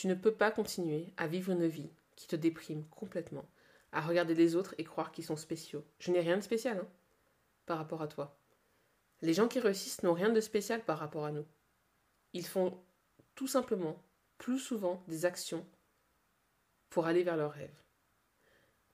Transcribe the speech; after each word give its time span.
Tu 0.00 0.06
ne 0.06 0.14
peux 0.14 0.32
pas 0.32 0.50
continuer 0.50 1.12
à 1.18 1.26
vivre 1.26 1.52
une 1.52 1.66
vie 1.66 1.90
qui 2.16 2.26
te 2.26 2.34
déprime 2.34 2.86
complètement, 2.86 3.44
à 3.92 4.00
regarder 4.00 4.34
les 4.34 4.56
autres 4.56 4.74
et 4.78 4.84
croire 4.84 5.12
qu'ils 5.12 5.26
sont 5.26 5.36
spéciaux. 5.36 5.84
Je 5.98 6.10
n'ai 6.10 6.20
rien 6.20 6.38
de 6.38 6.42
spécial 6.42 6.78
hein, 6.78 6.88
par 7.66 7.76
rapport 7.76 8.00
à 8.00 8.08
toi. 8.08 8.34
Les 9.20 9.34
gens 9.34 9.46
qui 9.46 9.60
réussissent 9.60 10.02
n'ont 10.02 10.14
rien 10.14 10.30
de 10.30 10.40
spécial 10.40 10.82
par 10.82 10.98
rapport 10.98 11.26
à 11.26 11.32
nous. 11.32 11.44
Ils 12.32 12.46
font 12.46 12.82
tout 13.34 13.46
simplement 13.46 14.02
plus 14.38 14.58
souvent 14.58 15.04
des 15.06 15.26
actions 15.26 15.66
pour 16.88 17.04
aller 17.04 17.22
vers 17.22 17.36
leurs 17.36 17.52
rêves. 17.52 17.82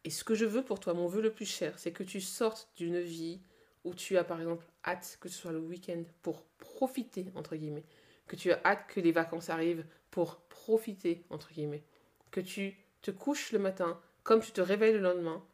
Et 0.02 0.11
ce 0.11 0.25
que 0.25 0.34
je 0.34 0.45
veux 0.45 0.64
pour 0.64 0.80
toi, 0.80 0.93
mon 0.93 1.07
vœu 1.07 1.23
le 1.23 1.32
plus 1.32 1.46
cher, 1.46 1.79
c'est 1.79 1.93
que 1.93 2.02
tu 2.02 2.20
sortes 2.20 2.68
d'une 2.75 2.98
vie 2.98 3.41
où 3.84 3.95
tu 3.95 4.18
as 4.18 4.25
par 4.25 4.41
exemple 4.41 4.66
hâte 4.84 5.18
que 5.20 5.29
ce 5.29 5.38
soit 5.38 5.52
le 5.52 5.61
week-end 5.61 6.02
pour 6.23 6.43
profiter, 6.59 7.27
entre 7.36 7.54
guillemets, 7.54 7.86
que 8.27 8.34
tu 8.34 8.50
as 8.50 8.61
hâte 8.64 8.88
que 8.88 8.98
les 8.98 9.12
vacances 9.12 9.50
arrivent 9.50 9.86
pour 10.16 10.36
profiter, 10.48 11.26
entre 11.28 11.52
guillemets, 11.52 11.84
que 12.30 12.40
tu 12.40 12.74
te 13.02 13.10
couches 13.10 13.52
le 13.52 13.59
matin 13.59 14.00
comme 14.22 14.41
tu 14.41 14.50
te 14.50 14.62
réveilles 14.62 14.95
le 14.95 15.00
lendemain 15.00 15.45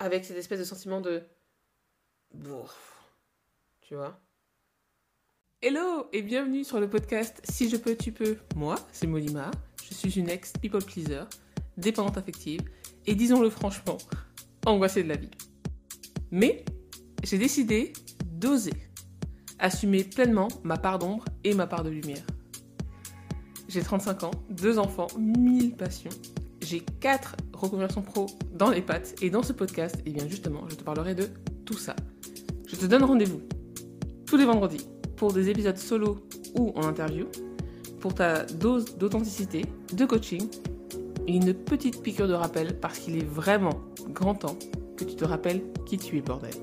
avec 0.00 0.24
cette 0.24 0.36
espèce 0.36 0.58
de 0.58 0.64
sentiment 0.64 1.00
de... 1.00 1.22
Tu 3.82 3.94
vois 3.94 4.18
Hello 5.62 6.08
et 6.12 6.22
bienvenue 6.22 6.64
sur 6.64 6.80
le 6.80 6.90
podcast 6.90 7.40
Si 7.44 7.68
je 7.68 7.76
peux, 7.76 7.94
tu 7.94 8.10
peux. 8.10 8.38
Moi, 8.56 8.74
c'est 8.90 9.06
Molima. 9.06 9.52
Je 9.88 9.94
suis 9.94 10.18
une 10.18 10.30
ex-people 10.30 10.82
pleaser, 10.82 11.22
dépendante 11.76 12.18
affective 12.18 12.62
et 13.06 13.14
disons-le 13.14 13.50
franchement, 13.50 13.98
angoissée 14.66 15.04
de 15.04 15.10
la 15.10 15.16
vie. 15.16 15.30
Mais 16.32 16.64
j'ai 17.22 17.38
décidé 17.38 17.92
d'oser 18.24 18.74
assumer 19.60 20.02
pleinement 20.02 20.48
ma 20.64 20.76
part 20.76 20.98
d'ombre 20.98 21.24
et 21.44 21.54
ma 21.54 21.68
part 21.68 21.84
de 21.84 21.90
lumière. 21.90 22.26
J'ai 23.68 23.82
35 23.82 24.24
ans, 24.24 24.30
deux 24.48 24.78
enfants, 24.78 25.08
mille 25.18 25.74
passions. 25.74 26.10
J'ai 26.60 26.80
quatre 26.80 27.36
reconversions 27.52 28.02
pro 28.02 28.26
dans 28.52 28.70
les 28.70 28.80
pattes 28.80 29.14
et 29.22 29.30
dans 29.30 29.42
ce 29.42 29.52
podcast, 29.52 29.96
eh 30.06 30.10
bien 30.10 30.26
justement, 30.28 30.68
je 30.68 30.76
te 30.76 30.84
parlerai 30.84 31.14
de 31.14 31.28
tout 31.64 31.76
ça. 31.76 31.96
Je 32.66 32.76
te 32.76 32.86
donne 32.86 33.02
rendez-vous 33.02 33.40
tous 34.24 34.36
les 34.36 34.44
vendredis 34.44 34.86
pour 35.16 35.32
des 35.32 35.48
épisodes 35.48 35.76
solo 35.76 36.18
ou 36.54 36.72
en 36.76 36.84
interview, 36.84 37.26
pour 38.00 38.14
ta 38.14 38.44
dose 38.44 38.96
d'authenticité, 38.96 39.64
de 39.92 40.04
coaching 40.04 40.48
et 41.26 41.34
une 41.34 41.52
petite 41.52 42.02
piqûre 42.02 42.28
de 42.28 42.34
rappel 42.34 42.78
parce 42.78 42.98
qu'il 42.98 43.16
est 43.16 43.24
vraiment 43.24 43.80
grand 44.10 44.34
temps 44.34 44.56
que 44.96 45.04
tu 45.04 45.16
te 45.16 45.24
rappelles 45.24 45.62
qui 45.86 45.98
tu 45.98 46.18
es, 46.18 46.20
bordel. 46.20 46.54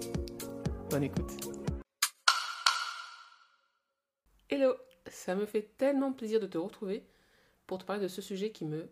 Bonne 0.90 1.04
écoute. 1.04 1.31
Hello, 4.50 4.74
ça 5.08 5.36
me 5.36 5.46
fait 5.46 5.70
tellement 5.78 6.14
plaisir 6.14 6.40
de 6.40 6.48
te 6.48 6.58
retrouver 6.58 7.04
pour 7.68 7.78
te 7.78 7.86
parler 7.86 8.04
de 8.04 8.08
ce 8.08 8.22
sujet 8.22 8.52
qui 8.52 8.66
me 8.66 8.88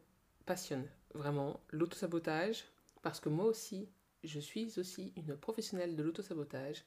passionne 0.46 0.88
vraiment, 1.14 1.60
l'autosabotage, 1.70 2.66
parce 3.02 3.20
que 3.20 3.30
moi 3.30 3.46
aussi, 3.46 3.90
je 4.24 4.40
suis 4.40 4.80
aussi 4.80 5.14
une 5.16 5.36
professionnelle 5.36 5.96
de 5.96 6.04
l'autosabotage. 6.04 6.86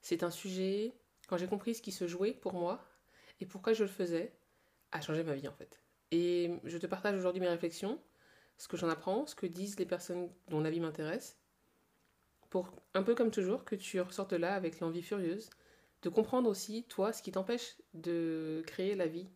C'est 0.00 0.22
un 0.22 0.30
sujet, 0.30 0.94
quand 1.28 1.36
j'ai 1.36 1.46
compris 1.46 1.74
ce 1.74 1.82
qui 1.82 1.92
se 1.92 2.06
jouait 2.06 2.32
pour 2.32 2.54
moi 2.54 2.84
et 3.40 3.46
pourquoi 3.46 3.72
je 3.72 3.84
le 3.84 3.90
faisais, 3.90 4.32
a 4.92 5.00
changé 5.00 5.22
ma 5.22 5.34
vie 5.34 5.48
en 5.48 5.52
fait. 5.52 5.80
Et 6.10 6.50
je 6.64 6.78
te 6.78 6.86
partage 6.86 7.16
aujourd'hui 7.16 7.40
mes 7.40 7.48
réflexions, 7.48 8.00
ce 8.56 8.68
que 8.68 8.76
j'en 8.76 8.88
apprends, 8.88 9.26
ce 9.26 9.34
que 9.34 9.46
disent 9.46 9.78
les 9.78 9.86
personnes 9.86 10.30
dont 10.48 10.60
la 10.60 10.70
vie 10.70 10.80
m'intéresse, 10.80 11.36
pour 12.50 12.70
un 12.94 13.02
peu 13.02 13.14
comme 13.14 13.30
toujours 13.30 13.64
que 13.64 13.74
tu 13.74 14.00
ressortes 14.00 14.32
là 14.32 14.54
avec 14.54 14.80
l'envie 14.80 15.02
furieuse 15.02 15.50
de 16.06 16.10
comprendre 16.10 16.48
aussi, 16.48 16.84
toi, 16.84 17.12
ce 17.12 17.20
qui 17.20 17.32
t'empêche 17.32 17.74
de 17.92 18.62
créer 18.64 18.94
la 18.94 19.08
vie 19.08 19.26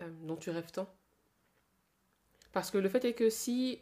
euh, 0.00 0.08
dont 0.22 0.36
tu 0.36 0.50
rêves 0.50 0.70
tant. 0.70 0.88
Parce 2.52 2.70
que 2.70 2.78
le 2.78 2.88
fait 2.88 3.04
est 3.04 3.14
que 3.14 3.28
si 3.28 3.80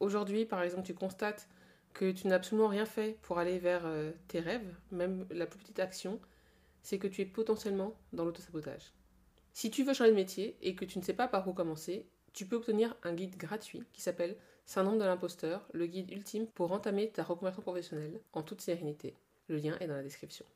aujourd'hui, 0.00 0.46
par 0.46 0.62
exemple, 0.62 0.86
tu 0.86 0.94
constates 0.94 1.50
que 1.92 2.10
tu 2.10 2.26
n'as 2.26 2.36
absolument 2.36 2.68
rien 2.68 2.86
fait 2.86 3.18
pour 3.20 3.38
aller 3.38 3.58
vers 3.58 3.82
euh, 3.84 4.12
tes 4.28 4.40
rêves, 4.40 4.74
même 4.92 5.26
la 5.30 5.44
plus 5.44 5.58
petite 5.58 5.78
action, 5.78 6.18
c'est 6.80 6.98
que 6.98 7.06
tu 7.06 7.20
es 7.20 7.26
potentiellement 7.26 7.92
dans 8.14 8.24
l'autosabotage. 8.24 8.94
Si 9.52 9.70
tu 9.70 9.84
veux 9.84 9.92
changer 9.92 10.12
de 10.12 10.16
métier 10.16 10.56
et 10.62 10.74
que 10.74 10.86
tu 10.86 10.98
ne 10.98 11.04
sais 11.04 11.12
pas 11.12 11.28
par 11.28 11.46
où 11.46 11.52
commencer, 11.52 12.08
tu 12.32 12.46
peux 12.46 12.56
obtenir 12.56 12.96
un 13.02 13.12
guide 13.12 13.36
gratuit 13.36 13.82
qui 13.92 14.00
s'appelle 14.00 14.38
Syndrome 14.64 14.98
de 14.98 15.04
l'imposteur, 15.04 15.68
le 15.74 15.84
guide 15.84 16.10
ultime 16.12 16.46
pour 16.46 16.72
entamer 16.72 17.10
ta 17.10 17.22
reconversion 17.22 17.60
professionnelle 17.60 18.22
en 18.32 18.42
toute 18.42 18.62
sérénité. 18.62 19.18
Le 19.48 19.58
lien 19.58 19.76
est 19.80 19.86
dans 19.86 19.96
la 19.96 20.02
description. 20.02 20.46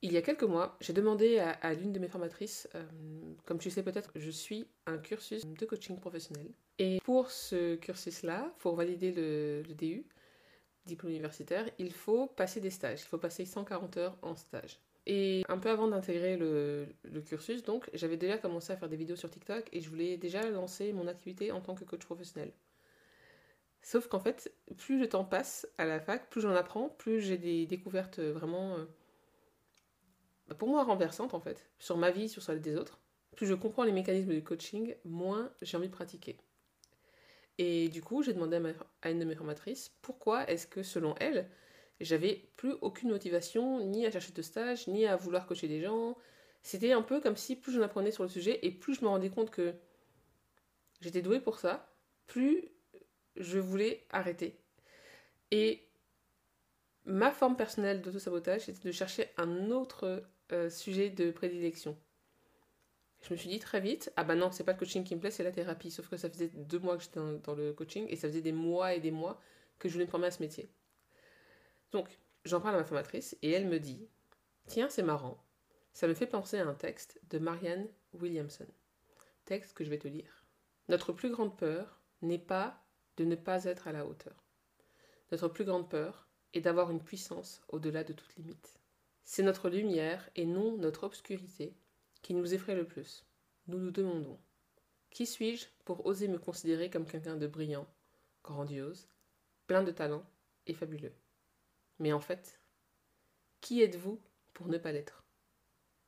Il 0.00 0.12
y 0.12 0.16
a 0.16 0.22
quelques 0.22 0.44
mois, 0.44 0.76
j'ai 0.80 0.92
demandé 0.92 1.38
à, 1.38 1.74
l'une 1.74 1.92
de 1.92 1.98
mes 1.98 2.06
formatrices, 2.06 2.68
euh, 2.76 2.84
comme 3.44 3.58
tu 3.58 3.68
sais 3.68 3.82
peut-être, 3.82 4.12
je 4.14 4.30
suis 4.30 4.68
un 4.86 4.96
cursus 4.96 5.44
de 5.44 5.66
coaching 5.66 5.98
professionnel. 5.98 6.48
Et 6.78 7.00
pour 7.02 7.32
ce 7.32 7.74
cursus-là, 7.74 8.54
pour 8.60 8.76
valider 8.76 9.10
le, 9.10 9.64
DU, 9.74 10.06
diplôme 10.86 11.10
universitaire, 11.10 11.68
il 11.78 11.92
faut 11.92 12.28
passer 12.28 12.60
des 12.60 12.70
stages. 12.70 13.00
Il 13.00 13.06
faut 13.06 13.18
passer 13.18 13.44
140 13.44 13.96
heures 13.96 14.16
en 14.22 14.36
stage. 14.36 14.78
Et 15.06 15.42
un 15.48 15.58
peu 15.58 15.68
avant 15.68 15.88
d'intégrer 15.88 16.36
le, 16.36 16.86
cursus, 17.26 17.64
donc, 17.64 17.90
j'avais 17.92 18.16
déjà 18.16 18.38
commencé 18.38 18.72
à 18.72 18.76
faire 18.76 18.88
des 18.88 18.96
vidéos 18.96 19.16
sur 19.16 19.30
TikTok 19.30 19.68
et 19.72 19.80
je 19.80 19.88
voulais 19.88 20.16
déjà 20.16 20.48
lancer 20.48 20.92
mon 20.92 21.08
activité 21.08 21.50
en 21.50 21.60
tant 21.60 21.74
que 21.74 21.82
coach 21.82 22.04
professionnel. 22.04 22.52
Sauf 23.82 24.06
qu'en 24.06 24.20
fait, 24.20 24.52
plus 24.76 25.00
le 25.00 25.08
temps 25.08 25.24
passe 25.24 25.66
à 25.76 25.86
la 25.86 25.98
fac, 25.98 26.30
plus 26.30 26.42
j'en 26.42 26.54
apprends, 26.54 26.88
plus 26.88 27.20
j'ai 27.20 27.38
des 27.38 27.66
découvertes 27.66 28.20
vraiment 28.20 28.76
euh, 28.76 28.84
pour 30.58 30.68
moi 30.68 30.84
renversante 30.84 31.34
en 31.34 31.40
fait, 31.40 31.68
sur 31.78 31.96
ma 31.96 32.10
vie, 32.10 32.28
sur 32.28 32.42
celle 32.42 32.60
des 32.60 32.76
autres. 32.76 33.00
Plus 33.36 33.46
je 33.46 33.54
comprends 33.54 33.84
les 33.84 33.92
mécanismes 33.92 34.32
du 34.32 34.42
coaching, 34.42 34.94
moins 35.04 35.52
j'ai 35.62 35.76
envie 35.76 35.88
de 35.88 35.92
pratiquer. 35.92 36.38
Et 37.58 37.88
du 37.88 38.02
coup, 38.02 38.22
j'ai 38.22 38.32
demandé 38.32 38.60
à, 39.02 39.10
une 39.10 39.18
de 39.18 39.24
mes 39.24 39.34
formatrices 39.34 39.90
pourquoi 40.02 40.48
est-ce 40.48 40.66
que 40.66 40.82
selon 40.82 41.14
elle, 41.18 41.48
j'avais 42.00 42.50
plus 42.56 42.72
aucune 42.80 43.10
motivation 43.10 43.84
ni 43.84 44.06
à 44.06 44.10
chercher 44.10 44.32
de 44.32 44.42
stage, 44.42 44.86
ni 44.86 45.06
à 45.06 45.16
vouloir 45.16 45.46
coacher 45.46 45.66
des 45.66 45.80
gens. 45.80 46.16
C'était 46.62 46.92
un 46.92 47.02
peu 47.02 47.20
comme 47.20 47.36
si 47.36 47.56
plus 47.56 47.72
j'en 47.72 47.82
apprenais 47.82 48.12
sur 48.12 48.22
le 48.22 48.28
sujet 48.28 48.60
et 48.62 48.70
plus 48.70 48.94
je 48.94 49.02
me 49.02 49.08
rendais 49.08 49.30
compte 49.30 49.50
que 49.50 49.74
j'étais 51.00 51.22
douée 51.22 51.40
pour 51.40 51.58
ça, 51.58 51.92
plus 52.26 52.68
je 53.36 53.58
voulais 53.58 54.06
arrêter. 54.10 54.60
Et 55.50 55.88
ma 57.04 57.30
forme 57.32 57.56
personnelle 57.56 58.02
d'auto-sabotage, 58.02 58.62
c'était 58.62 58.88
de 58.88 58.92
chercher 58.92 59.30
un 59.36 59.70
autre 59.70 60.22
euh, 60.52 60.70
sujet 60.70 61.10
de 61.10 61.30
prédilection. 61.30 61.96
Je 63.22 63.32
me 63.32 63.36
suis 63.36 63.48
dit 63.48 63.58
très 63.58 63.80
vite, 63.80 64.12
ah 64.16 64.24
bah 64.24 64.34
non, 64.34 64.50
c'est 64.50 64.64
pas 64.64 64.72
le 64.72 64.78
coaching 64.78 65.04
qui 65.04 65.14
me 65.14 65.20
plaît, 65.20 65.30
c'est 65.30 65.42
la 65.42 65.52
thérapie. 65.52 65.90
Sauf 65.90 66.08
que 66.08 66.16
ça 66.16 66.30
faisait 66.30 66.48
deux 66.48 66.78
mois 66.78 66.96
que 66.96 67.02
j'étais 67.02 67.20
dans, 67.44 67.54
le 67.54 67.72
coaching 67.72 68.06
et 68.08 68.16
ça 68.16 68.28
faisait 68.28 68.42
des 68.42 68.52
mois 68.52 68.94
et 68.94 69.00
des 69.00 69.10
mois 69.10 69.40
que 69.78 69.88
je 69.88 69.94
voulais 69.94 70.06
me 70.06 70.10
former 70.10 70.28
à 70.28 70.30
ce 70.30 70.42
métier. 70.42 70.70
Donc, 71.90 72.18
j'en 72.44 72.60
parle 72.60 72.76
à 72.76 72.78
ma 72.78 72.84
formatrice 72.84 73.36
et 73.42 73.50
elle 73.50 73.66
me 73.66 73.80
dit, 73.80 74.08
tiens, 74.66 74.88
c'est 74.88 75.02
marrant, 75.02 75.42
ça 75.92 76.06
me 76.06 76.14
fait 76.14 76.26
penser 76.26 76.58
à 76.58 76.66
un 76.66 76.74
texte 76.74 77.20
de 77.30 77.38
Marianne 77.38 77.88
Williamson. 78.12 78.66
Texte 79.44 79.74
que 79.74 79.84
je 79.84 79.90
vais 79.90 79.98
te 79.98 80.08
lire. 80.08 80.44
Notre 80.88 81.12
plus 81.12 81.30
grande 81.30 81.56
peur 81.56 82.00
n'est 82.22 82.38
pas 82.38 82.82
de 83.16 83.24
ne 83.24 83.34
pas 83.34 83.64
être 83.64 83.88
à 83.88 83.92
la 83.92 84.06
hauteur. 84.06 84.44
Notre 85.32 85.48
plus 85.48 85.64
grande 85.64 85.90
peur 85.90 86.28
est 86.54 86.60
d'avoir 86.60 86.90
une 86.90 87.02
puissance 87.02 87.62
au-delà 87.68 88.04
de 88.04 88.12
toute 88.12 88.34
limite. 88.36 88.77
C'est 89.30 89.42
notre 89.42 89.68
lumière 89.68 90.30
et 90.36 90.46
non 90.46 90.78
notre 90.78 91.04
obscurité 91.04 91.76
qui 92.22 92.32
nous 92.32 92.54
effraie 92.54 92.74
le 92.74 92.86
plus. 92.86 93.26
Nous 93.66 93.76
nous 93.76 93.90
demandons 93.90 94.40
Qui 95.10 95.26
suis-je 95.26 95.66
pour 95.84 96.06
oser 96.06 96.28
me 96.28 96.38
considérer 96.38 96.88
comme 96.88 97.04
quelqu'un 97.04 97.36
de 97.36 97.46
brillant, 97.46 97.86
grandiose, 98.42 99.06
plein 99.66 99.82
de 99.82 99.90
talent 99.90 100.24
et 100.66 100.72
fabuleux? 100.72 101.12
Mais 101.98 102.14
en 102.14 102.20
fait, 102.20 102.58
qui 103.60 103.82
êtes-vous 103.82 104.18
pour 104.54 104.68
ne 104.68 104.78
pas 104.78 104.92
l'être? 104.92 105.22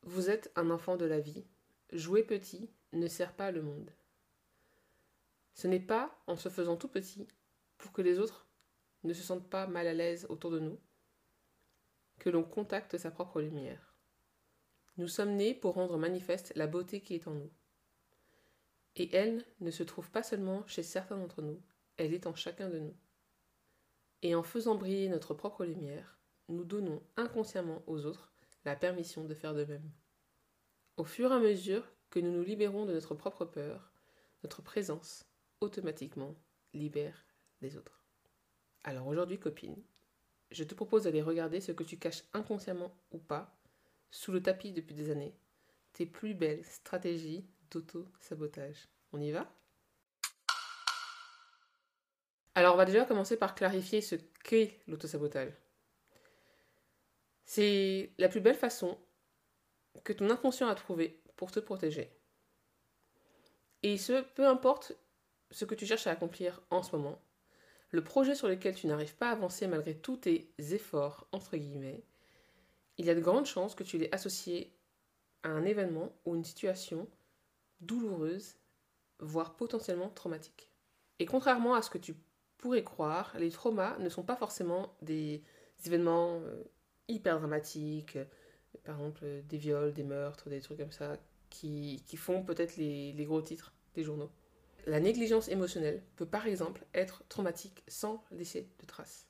Vous 0.01 0.31
êtes 0.31 0.51
un 0.57 0.71
enfant 0.71 0.97
de 0.97 1.05
la 1.05 1.21
vie. 1.21 1.45
Jouer 1.93 2.23
petit 2.23 2.71
ne 2.95 3.07
sert 3.07 3.35
pas 3.35 3.51
le 3.51 3.61
monde. 3.61 3.93
Ce 5.53 5.67
n'est 5.67 5.79
pas 5.79 6.19
en 6.27 6.37
se 6.37 6.49
faisant 6.49 6.79
tout 6.79 6.89
petit 6.89 7.29
pour 7.77 7.93
que 7.93 8.01
les 8.01 8.19
autres 8.19 8.49
ne 9.05 9.13
se 9.13 9.23
sentent 9.23 9.51
pas 9.51 9.67
mal 9.67 9.87
à 9.89 9.93
l'aise 9.93 10.25
autour 10.31 10.51
de 10.51 10.59
nous 10.59 10.81
que 12.21 12.31
l'on 12.31 12.45
contacte 12.45 12.97
sa 12.99 13.11
propre 13.11 13.41
lumière. 13.41 13.95
Nous 14.97 15.09
sommes 15.09 15.35
nés 15.35 15.55
pour 15.55 15.75
rendre 15.75 15.99
manifeste 15.99 16.53
la 16.55 16.69
beauté 16.69 17.01
qui 17.01 17.15
est 17.15 17.27
en 17.27 17.35
nous. 17.35 17.51
Et 18.97 19.15
elle 19.17 19.45
ne 19.61 19.71
se 19.71 19.83
trouve 19.83 20.11
pas 20.11 20.23
seulement 20.23 20.65
chez 20.67 20.83
certains 20.83 21.17
d'entre 21.17 21.43
nous, 21.43 21.61
elle 21.97 22.15
est 22.15 22.27
en 22.27 22.35
chacun 22.35 22.69
de 22.69 22.79
nous. 22.79 22.97
Et 24.23 24.35
en 24.35 24.43
faisant 24.43 24.75
briller 24.75 25.09
notre 25.09 25.35
propre 25.35 25.65
lumière, 25.65 26.19
nous 26.49 26.65
donnons 26.65 27.03
inconsciemment 27.17 27.83
aux 27.87 28.05
autres 28.05 28.33
la 28.65 28.77
permission 28.77 29.25
de 29.25 29.35
faire 29.35 29.55
de 29.55 29.65
même. 29.65 29.91
Au 30.97 31.05
fur 31.05 31.33
et 31.33 31.37
à 31.37 31.39
mesure 31.39 31.91
que 32.11 32.21
nous 32.21 32.31
nous 32.31 32.43
libérons 32.43 32.85
de 32.85 32.93
notre 32.93 33.15
propre 33.15 33.47
peur, 33.47 33.93
notre 34.43 34.61
présence 34.61 35.25
automatiquement 35.61 36.35
libère 36.75 37.25
les 37.63 37.77
autres. 37.77 38.05
Alors 38.85 39.07
aujourd'hui, 39.07 39.39
copine, 39.39 39.83
je 40.51 40.65
te 40.65 40.75
propose 40.75 41.05
d'aller 41.05 41.23
regarder 41.23 41.61
ce 41.61 41.73
que 41.73 41.85
tu 41.85 41.97
caches 41.97 42.25
inconsciemment 42.33 42.93
ou 43.13 43.19
pas 43.19 43.57
sous 44.11 44.33
le 44.33 44.43
tapis 44.43 44.73
depuis 44.73 44.95
des 44.95 45.11
années, 45.11 45.35
tes 45.93 46.07
plus 46.07 46.35
belles 46.35 46.65
stratégies 46.65 47.47
d'auto-sabotage. 47.71 48.89
On 49.13 49.21
y 49.21 49.31
va? 49.31 49.53
Alors, 52.55 52.75
on 52.75 52.79
va 52.79 52.85
déjà 52.85 53.05
commencer 53.05 53.37
par 53.37 53.55
clarifier 53.55 54.01
ce 54.01 54.17
qu'est 54.45 54.81
l'auto-sabotage. 54.89 55.53
C'est 57.45 58.13
la 58.19 58.29
plus 58.29 58.41
belle 58.41 58.57
façon 58.57 58.99
que 60.05 60.13
ton 60.13 60.31
inconscient 60.31 60.69
a 60.69 60.75
trouvé 60.75 61.23
pour 61.37 61.51
te 61.51 61.61
protéger. 61.61 62.13
Et 63.83 63.97
ce, 63.99 64.23
peu 64.35 64.47
importe 64.47 64.93
ce 65.51 65.65
que 65.65 65.75
tu 65.75 65.87
cherches 65.87 66.07
à 66.07 66.13
accomplir 66.13 66.61
en 66.71 66.83
ce 66.83 66.95
moment, 66.95 67.21
le 67.91 68.05
projet 68.05 68.35
sur 68.35 68.49
lequel 68.49 68.75
tu 68.75 68.87
n'arrives 68.87 69.17
pas 69.17 69.31
à 69.31 69.33
avancer 69.33 69.67
malgré 69.67 69.97
tous 69.97 70.19
tes 70.19 70.53
efforts, 70.59 71.27
entre 71.33 71.57
guillemets, 71.57 72.03
il 72.99 73.07
y 73.07 73.11
a 73.11 73.15
de 73.15 73.21
grandes 73.21 73.47
chances 73.47 73.75
que 73.75 73.83
tu 73.83 73.99
l'aies 73.99 74.15
associé 74.15 74.73
à 75.43 75.49
un 75.49 75.65
événement 75.65 76.13
ou 76.25 76.37
une 76.37 76.45
situation 76.45 77.09
douloureuse, 77.81 78.57
voire 79.19 79.57
potentiellement 79.57 80.11
traumatique. 80.11 80.71
Et 81.19 81.27
contrairement 81.27 81.75
à 81.75 81.83
ce 81.83 81.91
que 81.91 81.99
tu 81.99 82.15
pourrais 82.59 82.85
croire, 82.85 83.35
les 83.39 83.51
traumas 83.51 83.99
ne 83.99 84.09
sont 84.09 84.23
pas 84.23 84.37
forcément 84.37 84.95
des 85.03 85.43
événements 85.87 86.41
euh, 86.43 86.63
hyper 87.09 87.39
dramatiques, 87.39 88.19
par 88.85 88.97
exemple 88.97 89.25
des 89.49 89.57
viols, 89.57 89.93
des 89.93 90.05
meurtres, 90.05 90.49
des 90.49 90.61
trucs 90.61 90.79
comme 90.79 90.93
ça, 90.93 91.17
qui, 91.49 92.03
font 92.17 92.43
peut-être 92.45 92.77
les 92.77 93.25
gros 93.27 93.43
titres 93.43 93.73
des 93.95 94.05
journaux. 94.05 94.31
La 94.87 95.01
négligence 95.01 95.49
émotionnelle 95.49 96.03
peut 96.17 96.27
par 96.27 96.47
exemple 96.47 96.85
être 96.95 97.25
traumatique 97.29 97.83
sans 97.89 98.25
laisser 98.31 98.71
de 98.81 98.87
traces. 98.87 99.27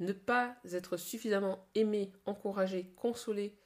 Ne 0.00 0.12
pas 0.12 0.56
être 0.72 0.96
suffisamment 0.96 1.66
aimé, 1.74 2.12
encouragé, 2.26 2.92
consolé, 2.96 3.56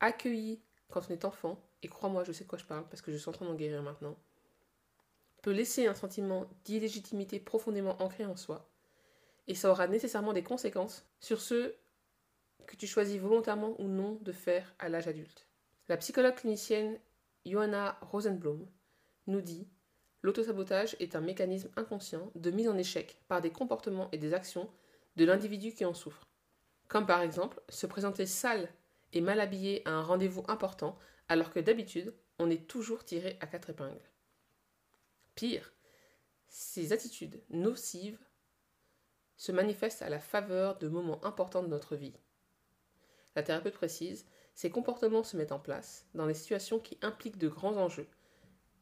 accueilli 0.00 0.60
quand 0.90 1.02
on 1.08 1.12
est 1.12 1.24
enfant, 1.24 1.60
et 1.82 1.88
crois-moi, 1.88 2.24
je 2.24 2.32
sais 2.32 2.44
de 2.44 2.48
quoi 2.48 2.58
je 2.58 2.64
parle 2.64 2.88
parce 2.88 3.02
que 3.02 3.10
je 3.10 3.16
suis 3.16 3.28
en 3.28 3.32
train 3.32 3.46
d'en 3.46 3.54
guérir 3.54 3.82
maintenant, 3.82 4.16
peut 5.42 5.50
laisser 5.50 5.86
un 5.86 5.94
sentiment 5.94 6.48
d'illégitimité 6.64 7.40
profondément 7.40 8.00
ancré 8.02 8.24
en 8.24 8.36
soi, 8.36 8.70
et 9.46 9.54
ça 9.54 9.70
aura 9.70 9.88
nécessairement 9.88 10.32
des 10.32 10.42
conséquences 10.42 11.04
sur 11.20 11.40
ce 11.40 11.74
que 12.66 12.76
tu 12.76 12.86
choisis 12.86 13.20
volontairement 13.20 13.74
ou 13.78 13.88
non 13.88 14.18
de 14.22 14.32
faire 14.32 14.74
à 14.78 14.88
l'âge 14.88 15.08
adulte. 15.08 15.46
La 15.88 15.96
psychologue 15.96 16.36
clinicienne 16.36 16.98
Johanna 17.44 17.98
Rosenblum 18.00 18.66
nous 19.26 19.42
dit 19.42 19.68
L'autosabotage 20.24 20.96
est 21.00 21.16
un 21.16 21.20
mécanisme 21.20 21.68
inconscient 21.76 22.32
de 22.34 22.50
mise 22.50 22.70
en 22.70 22.78
échec 22.78 23.18
par 23.28 23.42
des 23.42 23.50
comportements 23.50 24.08
et 24.10 24.16
des 24.16 24.32
actions 24.32 24.70
de 25.16 25.26
l'individu 25.26 25.74
qui 25.74 25.84
en 25.84 25.92
souffre. 25.92 26.26
Comme 26.88 27.04
par 27.04 27.20
exemple 27.20 27.60
se 27.68 27.86
présenter 27.86 28.24
sale 28.24 28.72
et 29.12 29.20
mal 29.20 29.38
habillé 29.38 29.86
à 29.86 29.90
un 29.90 30.02
rendez-vous 30.02 30.42
important 30.48 30.98
alors 31.28 31.52
que 31.52 31.60
d'habitude 31.60 32.14
on 32.38 32.48
est 32.48 32.66
toujours 32.66 33.04
tiré 33.04 33.36
à 33.42 33.46
quatre 33.46 33.68
épingles. 33.68 34.10
Pire, 35.34 35.74
ces 36.48 36.94
attitudes 36.94 37.42
nocives 37.50 38.18
se 39.36 39.52
manifestent 39.52 40.00
à 40.00 40.08
la 40.08 40.20
faveur 40.20 40.78
de 40.78 40.88
moments 40.88 41.22
importants 41.26 41.62
de 41.62 41.68
notre 41.68 41.96
vie. 41.96 42.16
La 43.36 43.42
thérapeute 43.42 43.74
précise, 43.74 44.24
ces 44.54 44.70
comportements 44.70 45.22
se 45.22 45.36
mettent 45.36 45.52
en 45.52 45.60
place 45.60 46.06
dans 46.14 46.24
les 46.24 46.32
situations 46.32 46.78
qui 46.78 46.96
impliquent 47.02 47.36
de 47.36 47.48
grands 47.48 47.76
enjeux, 47.76 48.08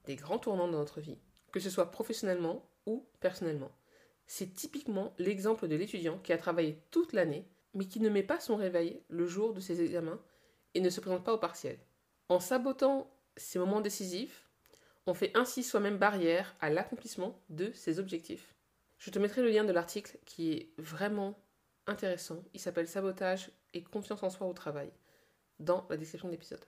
des 0.05 0.15
grands 0.15 0.39
tournants 0.39 0.69
dans 0.69 0.79
notre 0.79 1.01
vie, 1.01 1.19
que 1.53 1.61
ce 1.61 1.71
soit 1.71 1.91
professionnellement 1.91 2.69
ou 2.87 3.07
personnellement. 3.21 3.71
C'est 4.27 4.55
typiquement 4.55 5.15
l'exemple 5.19 5.69
de 5.69 5.77
l'étudiant 5.77 6.19
qui 6.19 6.33
a 6.33 6.39
travaillé 6.39 6.79
toute 6.91 7.13
l'année, 7.13 7.47
mais 7.75 7.87
qui 7.87 8.01
ne 8.01 8.09
met 8.09 8.23
pas 8.23 8.41
son 8.41 8.57
réveil 8.57 9.01
le 9.09 9.27
jour 9.27 9.53
de 9.53 9.61
ses 9.61 9.81
examens 9.83 10.21
et 10.75 10.81
ne 10.81 10.91
se 10.91 11.01
présente 11.01 11.25
pas 11.25 11.35
au 11.35 11.39
partiel. 11.39 11.79
En 12.29 12.41
sabotant 12.41 13.15
ces 13.37 13.59
moments 13.59 13.81
décisifs, 13.81 14.49
on 15.07 15.15
fait 15.15 15.37
ainsi 15.37 15.63
soi-même 15.63 15.99
barrière 15.99 16.55
à 16.61 16.71
l'accomplissement 16.71 17.41
de 17.49 17.73
ses 17.73 17.99
objectifs. 17.99 18.55
Je 18.99 19.11
te 19.11 19.19
mettrai 19.19 19.43
le 19.43 19.51
lien 19.51 19.65
de 19.65 19.73
l'article 19.73 20.19
qui 20.25 20.53
est 20.53 20.73
vraiment 20.79 21.39
intéressant. 21.87 22.45
Il 22.55 22.61
s'appelle 22.61 22.87
Sabotage 22.87 23.51
et 23.75 23.83
confiance 23.83 24.23
en 24.23 24.31
soi 24.31 24.47
au 24.47 24.53
travail 24.53 24.91
dans 25.59 25.87
la 25.91 25.97
description 25.97 26.29
de 26.29 26.33
l'épisode. 26.33 26.65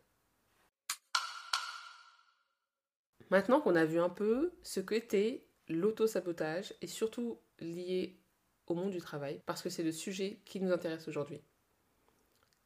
Maintenant 3.34 3.60
qu'on 3.60 3.74
a 3.74 3.84
vu 3.84 3.98
un 3.98 4.10
peu 4.10 4.52
ce 4.62 4.78
qu'était 4.78 5.48
l'auto-sabotage 5.66 6.72
et 6.80 6.86
surtout 6.86 7.40
lié 7.58 8.20
au 8.68 8.74
monde 8.74 8.92
du 8.92 9.00
travail, 9.00 9.42
parce 9.44 9.60
que 9.60 9.70
c'est 9.70 9.82
le 9.82 9.90
sujet 9.90 10.40
qui 10.44 10.60
nous 10.60 10.70
intéresse 10.70 11.08
aujourd'hui, 11.08 11.42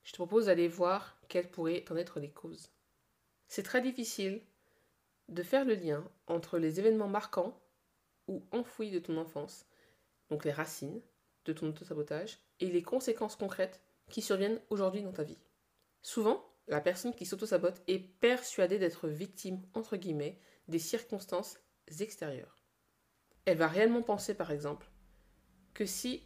je 0.03 0.13
te 0.13 0.17
propose 0.17 0.45
d'aller 0.45 0.69
voir 0.69 1.19
quelles 1.29 1.51
pourraient 1.51 1.87
en 1.91 1.97
être 1.97 2.21
les 2.21 2.31
causes. 2.31 2.71
C'est 3.47 3.63
très 3.63 3.81
difficile 3.81 4.43
de 5.31 5.43
faire 5.43 5.65
le 5.65 5.75
lien 5.75 6.07
entre 6.27 6.59
les 6.59 6.79
événements 6.79 7.09
marquants 7.09 7.59
ou 8.27 8.45
enfouis 8.53 8.91
de 8.91 8.99
ton 8.99 9.17
enfance, 9.17 9.65
donc 10.29 10.45
les 10.45 10.53
racines 10.53 11.01
de 11.47 11.55
ton 11.55 11.69
auto-sabotage, 11.69 12.41
et 12.61 12.67
les 12.67 12.83
conséquences 12.83 13.37
concrètes 13.37 13.81
qui 14.11 14.21
surviennent 14.21 14.61
aujourd'hui 14.69 15.01
dans 15.01 15.15
ta 15.15 15.25
vie. 15.25 15.39
Souvent, 16.03 16.45
la 16.67 16.83
personne 16.83 17.15
qui 17.15 17.25
s'auto-sabote 17.25 17.81
est 17.87 18.01
persuadée 18.21 18.79
d'être 18.79 19.09
victime, 19.09 19.63
entre 19.73 19.97
guillemets, 19.97 20.39
des 20.69 20.79
circonstances 20.79 21.59
extérieures. 22.01 22.57
Elle 23.45 23.59
va 23.59 23.69
réellement 23.69 24.03
penser, 24.03 24.35
par 24.35 24.51
exemple, 24.51 24.91
que 25.75 25.87
si 25.87 26.23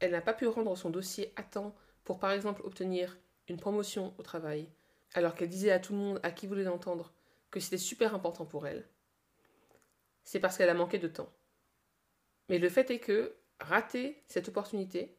elle 0.00 0.10
n'a 0.12 0.20
pas 0.20 0.34
pu 0.34 0.46
rendre 0.46 0.76
son 0.76 0.90
dossier 0.90 1.32
à 1.36 1.42
temps 1.42 1.74
pour, 2.04 2.18
par 2.18 2.30
exemple, 2.30 2.62
obtenir 2.64 3.16
une 3.48 3.56
promotion 3.56 4.14
au 4.18 4.22
travail, 4.22 4.68
alors 5.14 5.34
qu'elle 5.34 5.48
disait 5.48 5.70
à 5.70 5.78
tout 5.78 5.92
le 5.92 5.98
monde 5.98 6.20
à 6.22 6.30
qui 6.30 6.46
voulait 6.46 6.64
l'entendre 6.64 7.12
que 7.50 7.60
c'était 7.60 7.78
super 7.78 8.14
important 8.14 8.44
pour 8.44 8.66
elle, 8.66 8.86
c'est 10.24 10.40
parce 10.40 10.58
qu'elle 10.58 10.68
a 10.68 10.74
manqué 10.74 10.98
de 10.98 11.08
temps. 11.08 11.32
Mais 12.48 12.58
le 12.58 12.68
fait 12.68 12.90
est 12.90 12.98
que 12.98 13.34
rater 13.60 14.22
cette 14.28 14.48
opportunité 14.48 15.16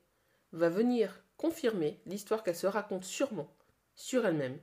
va 0.52 0.70
venir 0.70 1.24
confirmer 1.38 2.02
l'histoire 2.06 2.44
qu'elle 2.44 2.56
se 2.56 2.68
raconte 2.68 3.04
sûrement 3.04 3.54
sur 3.96 4.26
elle-même, 4.26 4.60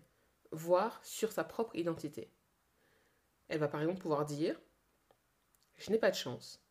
voire 0.52 1.00
sur 1.02 1.32
sa 1.32 1.44
propre 1.44 1.74
identité. 1.76 2.30
Elle 3.48 3.58
va 3.58 3.68
par 3.68 3.80
exemple 3.80 4.00
pouvoir 4.00 4.24
dire 4.24 4.60
Je 5.76 5.90
n'ai 5.90 5.98
pas 5.98 6.10
de 6.10 6.16
chance. 6.16 6.62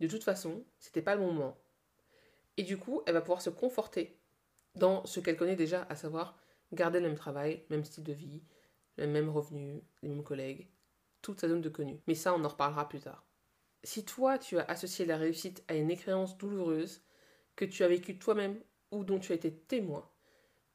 De 0.00 0.06
toute 0.06 0.24
façon, 0.24 0.64
c'était 0.78 1.02
pas 1.02 1.14
le 1.14 1.20
moment. 1.20 1.58
Et 2.56 2.62
du 2.62 2.78
coup, 2.78 3.02
elle 3.06 3.14
va 3.14 3.20
pouvoir 3.20 3.42
se 3.42 3.50
conforter 3.50 4.18
dans 4.74 5.04
ce 5.04 5.20
qu'elle 5.20 5.36
connaît 5.36 5.56
déjà, 5.56 5.86
à 5.88 5.96
savoir 5.96 6.38
garder 6.72 7.00
le 7.00 7.08
même 7.08 7.18
travail, 7.18 7.64
le 7.68 7.76
même 7.76 7.84
style 7.84 8.04
de 8.04 8.12
vie, 8.12 8.42
le 8.96 9.06
même 9.06 9.28
revenu, 9.28 9.82
les 10.02 10.08
mêmes 10.08 10.22
collègues, 10.22 10.68
toute 11.22 11.40
sa 11.40 11.48
zone 11.48 11.60
de 11.60 11.68
connu. 11.68 12.00
Mais 12.06 12.14
ça, 12.14 12.34
on 12.34 12.44
en 12.44 12.48
reparlera 12.48 12.88
plus 12.88 13.00
tard. 13.00 13.24
Si 13.82 14.04
toi, 14.04 14.38
tu 14.38 14.58
as 14.58 14.64
associé 14.64 15.06
la 15.06 15.16
réussite 15.16 15.64
à 15.68 15.74
une 15.74 15.90
expérience 15.90 16.36
douloureuse 16.36 17.02
que 17.56 17.64
tu 17.64 17.82
as 17.82 17.88
vécue 17.88 18.18
toi-même 18.18 18.60
ou 18.90 19.04
dont 19.04 19.18
tu 19.18 19.32
as 19.32 19.36
été 19.36 19.52
témoin, 19.52 20.08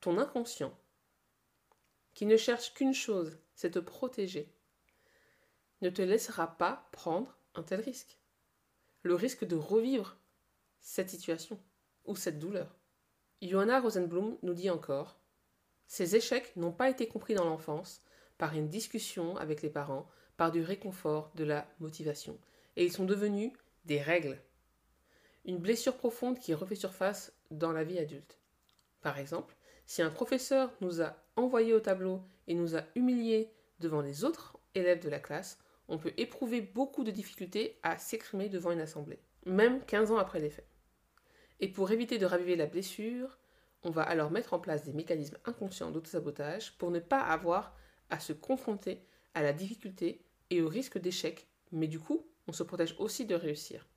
ton 0.02 0.18
inconscient, 0.18 0.78
qui 2.16 2.26
ne 2.26 2.38
cherche 2.38 2.74
qu'une 2.74 2.94
chose, 2.94 3.38
c'est 3.54 3.72
te 3.72 3.80
protéger, 3.80 4.52
ne 5.82 5.90
te 5.90 6.02
laissera 6.02 6.58
pas 6.58 6.88
prendre 6.92 7.38
un 7.54 7.62
tel 7.62 7.82
risque. 7.82 8.20
Le 9.04 9.14
risque 9.14 9.46
de 9.46 9.56
revivre 9.56 10.18
cette 10.80 11.10
situation 11.10 11.60
ou 12.06 12.16
cette 12.16 12.40
douleur. 12.40 12.76
Johanna 13.42 13.80
Rosenblum 13.80 14.38
nous 14.42 14.54
dit 14.54 14.70
encore 14.70 15.20
Ces 15.88 16.16
échecs 16.16 16.56
n'ont 16.56 16.72
pas 16.72 16.90
été 16.90 17.08
compris 17.08 17.36
dans 17.36 17.46
l'enfance 17.46 18.02
par 18.38 18.56
une 18.56 18.70
discussion 18.70 19.38
avec 19.38 19.62
les 19.62 19.70
parents, 19.70 20.10
par 20.38 20.52
du 20.52 20.62
réconfort, 20.62 21.32
de 21.36 21.44
la 21.44 21.68
motivation, 21.80 22.40
et 22.76 22.86
ils 22.86 22.92
sont 22.92 23.06
devenus 23.06 23.52
des 23.84 24.02
règles. 24.02 24.42
Une 25.44 25.60
blessure 25.60 25.96
profonde 25.98 26.40
qui 26.40 26.54
refait 26.54 26.76
surface 26.76 27.34
dans 27.52 27.72
la 27.72 27.84
vie 27.84 28.00
adulte. 28.00 28.40
Par 29.02 29.20
exemple, 29.20 29.56
si 29.86 30.02
un 30.02 30.10
professeur 30.10 30.74
nous 30.82 31.02
a 31.02 31.25
envoyés 31.36 31.74
au 31.74 31.80
tableau 31.80 32.22
et 32.48 32.54
nous 32.54 32.76
a 32.76 32.84
humiliés 32.96 33.52
devant 33.80 34.02
les 34.02 34.24
autres 34.24 34.58
élèves 34.74 35.04
de 35.04 35.10
la 35.10 35.20
classe, 35.20 35.60
on 35.88 35.98
peut 35.98 36.14
éprouver 36.18 36.62
beaucoup 36.62 37.04
de 37.04 37.12
difficultés 37.12 37.80
à 37.84 37.98
s'exprimer 37.98 38.50
devant 38.50 38.72
une 38.72 38.82
assemblée, 38.82 39.20
même 39.46 39.84
15 39.86 40.12
ans 40.12 40.18
après 40.18 40.40
les 40.40 40.50
faits. 40.50 40.68
Et 41.60 41.68
pour 41.68 41.92
éviter 41.92 42.18
de 42.18 42.26
raviver 42.26 42.56
la 42.56 42.66
blessure, 42.66 43.38
on 43.84 43.92
va 43.92 44.02
alors 44.02 44.32
mettre 44.32 44.54
en 44.54 44.60
place 44.60 44.84
des 44.84 44.94
mécanismes 44.94 45.38
inconscients 45.46 45.92
d'autosabotage 45.92 46.78
pour 46.78 46.92
ne 46.92 47.00
pas 47.00 47.22
avoir 47.22 47.76
à 48.10 48.20
se 48.20 48.34
confronter 48.34 49.06
à 49.34 49.44
la 49.44 49.54
difficulté 49.54 50.26
et 50.50 50.62
au 50.62 50.68
risque 50.68 50.98
d'échec, 50.98 51.48
mais 51.72 51.88
du 51.88 52.00
coup, 52.00 52.26
on 52.48 52.52
se 52.52 52.64
protège 52.64 52.96
aussi 53.00 53.26
de 53.26 53.36
réussir. 53.36 53.88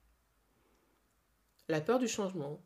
La 1.69 1.81
peur 1.81 1.99
du 1.99 2.09
changement, 2.09 2.63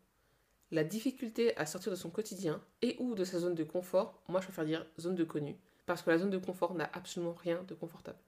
la 0.72 0.84
difficulté 0.84 1.56
à 1.58 1.66
sortir 1.66 1.92
de 1.92 1.96
son 1.96 2.10
quotidien 2.10 2.60
et 2.80 2.96
ou 2.98 3.14
de 3.14 3.24
sa 3.24 3.38
zone 3.38 3.54
de 3.54 3.62
confort, 3.62 4.22
moi 4.26 4.40
je 4.40 4.46
préfère 4.46 4.64
dire 4.64 4.86
zone 4.98 5.14
de 5.14 5.22
connu, 5.22 5.56
parce 5.84 6.00
que 6.02 6.10
la 6.10 6.18
zone 6.18 6.30
de 6.30 6.38
confort 6.38 6.74
n'a 6.74 6.90
absolument 6.94 7.34
rien 7.34 7.62
de 7.64 7.74
confortable. 7.74 8.18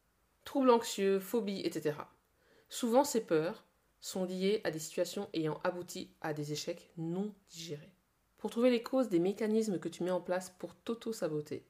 Troubles 0.44 0.70
anxieux, 0.70 1.18
phobies, 1.18 1.62
etc. 1.64 1.96
Souvent 2.68 3.02
ces 3.02 3.22
peurs 3.22 3.64
sont 3.98 4.26
liées 4.26 4.60
à 4.64 4.70
des 4.70 4.78
situations 4.78 5.30
ayant 5.32 5.58
abouti 5.64 6.10
à 6.20 6.34
des 6.34 6.52
échecs 6.52 6.90
non 6.98 7.34
digérés. 7.48 7.94
Pour 8.36 8.50
trouver 8.50 8.68
les 8.68 8.82
causes 8.82 9.08
des 9.08 9.20
mécanismes 9.20 9.78
que 9.78 9.88
tu 9.88 10.02
mets 10.02 10.10
en 10.10 10.20
place 10.20 10.50
pour 10.50 10.74
t'auto-saboter, 10.74 11.66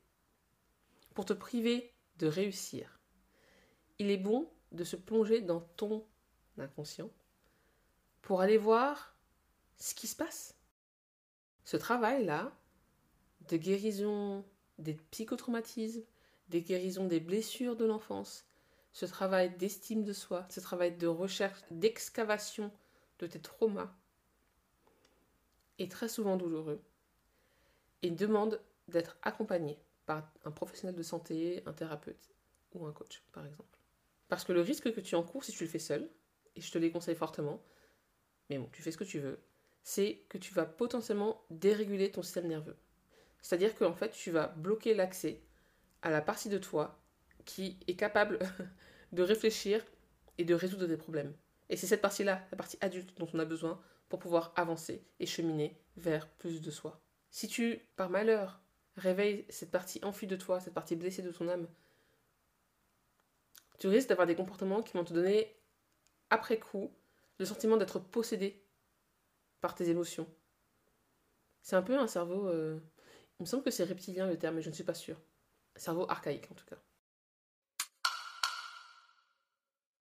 pour 1.15 1.25
te 1.25 1.33
priver 1.33 1.93
de 2.19 2.27
réussir, 2.27 2.99
il 4.01 4.11
est 4.11 4.17
bon 4.17 4.51
de 4.73 4.83
se 4.83 4.97
plonger 4.97 5.41
dans 5.41 5.61
ton 5.61 6.05
inconscient 6.59 7.11
pour 8.23 8.41
aller 8.41 8.59
voir 8.59 9.17
ce 9.77 9.95
qui 9.95 10.09
se 10.09 10.17
passe. 10.17 10.54
Ce 11.65 11.77
travail-là 11.77 12.53
de 13.49 13.57
guérison 13.57 14.45
des 14.79 14.95
psychotraumatismes, 15.11 16.05
des 16.49 16.63
guérisons 16.63 17.07
des 17.07 17.21
blessures 17.21 17.77
de 17.77 17.85
l'enfance, 17.85 18.47
ce 18.93 19.07
travail 19.07 19.57
d'estime 19.57 20.05
de 20.05 20.13
soi, 20.13 20.47
ce 20.51 20.61
travail 20.61 20.97
de 20.97 21.07
recherche, 21.07 21.61
d'excavation 21.71 22.71
de 23.19 23.27
tes 23.27 23.41
traumas 23.41 23.93
est 25.79 25.91
très 25.91 26.09
souvent 26.09 26.37
douloureux 26.37 26.83
et 28.03 28.11
demande 28.11 28.61
d'être 28.89 29.17
accompagné 29.23 29.79
par 30.07 30.31
un 30.45 30.51
professionnel 30.51 30.95
de 30.95 31.03
santé, 31.03 31.63
un 31.67 31.73
thérapeute 31.73 32.31
ou 32.75 32.87
un 32.87 32.93
coach, 32.93 33.23
par 33.33 33.47
exemple. 33.47 33.79
Parce 34.29 34.45
que 34.45 34.53
le 34.53 34.61
risque 34.61 34.93
que 34.93 35.01
tu 35.01 35.15
encours 35.15 35.45
si 35.45 35.53
tu 35.53 35.65
le 35.65 35.71
fais 35.71 35.79
seul, 35.79 36.11
et 36.57 36.61
je 36.61 36.71
te 36.71 36.79
les 36.79 36.91
conseille 36.91 37.17
fortement, 37.17 37.63
mais 38.51 38.59
bon, 38.59 38.69
tu 38.73 38.83
fais 38.83 38.93
ce 38.93 38.99
que 38.99 39.05
tu 39.05 39.19
veux, 39.19 39.41
c'est 39.85 40.23
que 40.31 40.39
tu 40.39 40.53
vas 40.55 40.65
potentiellement 40.65 41.45
déréguler 41.51 42.11
ton 42.11 42.23
système 42.23 42.49
nerveux. 42.49 42.77
C'est-à-dire 43.43 43.75
qu'en 43.75 43.93
fait, 43.93 44.11
tu 44.11 44.31
vas 44.31 44.49
bloquer 44.49 44.95
l'accès 44.95 45.43
à 46.03 46.11
la 46.11 46.23
partie 46.23 46.49
de 46.49 46.59
toi 46.59 46.99
qui 47.45 47.79
est 47.87 47.95
capable 47.95 48.39
de 49.13 49.23
réfléchir 49.23 49.85
et 50.39 50.45
de 50.45 50.55
résoudre 50.55 50.87
des 50.87 50.97
problèmes. 50.97 51.35
Et 51.69 51.77
c'est 51.77 51.87
cette 51.87 52.01
partie-là, 52.01 52.47
la 52.51 52.57
partie 52.57 52.79
adulte, 52.81 53.17
dont 53.19 53.29
on 53.33 53.39
a 53.39 53.45
besoin 53.45 53.81
pour 54.09 54.19
pouvoir 54.19 54.55
avancer 54.57 55.05
et 55.21 55.27
cheminer 55.27 55.79
vers 55.99 56.29
plus 56.29 56.63
de 56.63 56.71
soi. 56.71 57.03
Si 57.31 57.47
tu, 57.47 57.81
par 57.97 58.09
malheur, 58.09 58.63
réveilles 58.97 59.45
cette 59.51 59.71
partie 59.71 60.01
enfuie 60.03 60.27
de 60.27 60.37
toi, 60.37 60.61
cette 60.61 60.75
partie 60.75 60.97
blessée 60.97 61.23
de 61.23 61.31
ton 61.31 61.49
âme, 61.49 61.69
tu 63.79 63.89
risques 63.89 64.09
d'avoir 64.09 64.27
des 64.27 64.37
comportements 64.37 64.83
qui 64.83 64.95
vont 64.95 65.05
te 65.05 65.13
donner, 65.13 65.55
après 66.31 66.59
coup, 66.59 66.91
le 67.39 67.45
sentiment 67.45 67.77
d'être 67.77 67.99
possédé 67.99 68.64
par 69.65 69.75
tes 69.75 69.89
émotions. 69.89 70.29
C'est 71.63 71.75
un 71.75 71.81
peu 71.81 71.99
un 71.99 72.07
cerveau. 72.07 72.49
Euh, 72.49 72.79
il 73.41 73.45
me 73.45 73.47
semble 73.47 73.63
que 73.63 73.71
c'est 73.71 73.85
reptilien 73.85 74.27
le 74.27 74.39
terme, 74.39 74.57
mais 74.57 74.61
je 74.61 74.69
ne 74.69 74.75
suis 74.75 74.85
pas 74.85 74.93
sûre. 74.93 75.19
Cerveau 75.75 76.05
archaïque 76.11 76.51
en 76.51 76.55
tout 76.55 76.67
cas. 76.67 76.77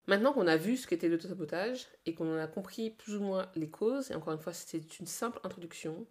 Maintenant 0.06 0.34
qu'on 0.34 0.48
a 0.48 0.58
vu 0.58 0.76
ce 0.76 0.86
qu'était 0.86 1.08
l'autosabotage 1.08 1.88
et 2.06 2.14
qu'on 2.14 2.36
en 2.36 2.38
a 2.40 2.46
compris 2.46 2.90
plus 2.90 3.16
ou 3.16 3.22
moins 3.22 3.50
les 3.56 3.70
causes, 3.70 4.12
et 4.12 4.16
encore 4.16 4.34
une 4.34 4.40
fois, 4.42 4.52
c'est 4.52 5.00
une 5.00 5.08
simple 5.08 5.40
introduction, 5.46 6.06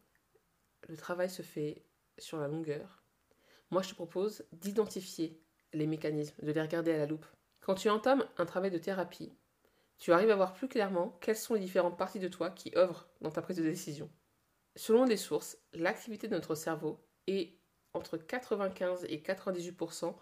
le 0.88 0.97
travail 0.97 1.28
se 1.28 1.42
fait 1.42 1.85
sur 2.16 2.38
la 2.38 2.49
longueur. 2.49 3.04
Moi, 3.71 3.82
je 3.82 3.90
te 3.90 3.94
propose 3.94 4.47
d'identifier 4.52 5.44
les 5.75 5.87
mécanismes, 5.87 6.42
de 6.42 6.52
les 6.52 6.62
regarder 6.62 6.92
à 6.92 6.97
la 6.97 7.06
loupe. 7.06 7.26
Quand 7.61 7.75
tu 7.75 7.90
entames 7.90 8.26
un 8.38 8.47
travail 8.47 8.71
de 8.71 8.78
thérapie, 8.78 9.37
tu 10.02 10.12
arrives 10.12 10.30
à 10.30 10.35
voir 10.35 10.52
plus 10.52 10.66
clairement 10.66 11.16
quelles 11.21 11.37
sont 11.37 11.54
les 11.54 11.61
différentes 11.61 11.97
parties 11.97 12.18
de 12.18 12.26
toi 12.26 12.50
qui 12.50 12.73
œuvrent 12.76 13.06
dans 13.21 13.30
ta 13.30 13.40
prise 13.40 13.59
de 13.59 13.62
décision. 13.62 14.11
Selon 14.75 15.04
les 15.04 15.16
sources, 15.16 15.59
l'activité 15.75 16.26
de 16.26 16.35
notre 16.35 16.56
cerveau 16.56 17.06
est 17.28 17.56
entre 17.94 18.16
95 18.16 19.04
et 19.09 19.18
98% 19.18 20.12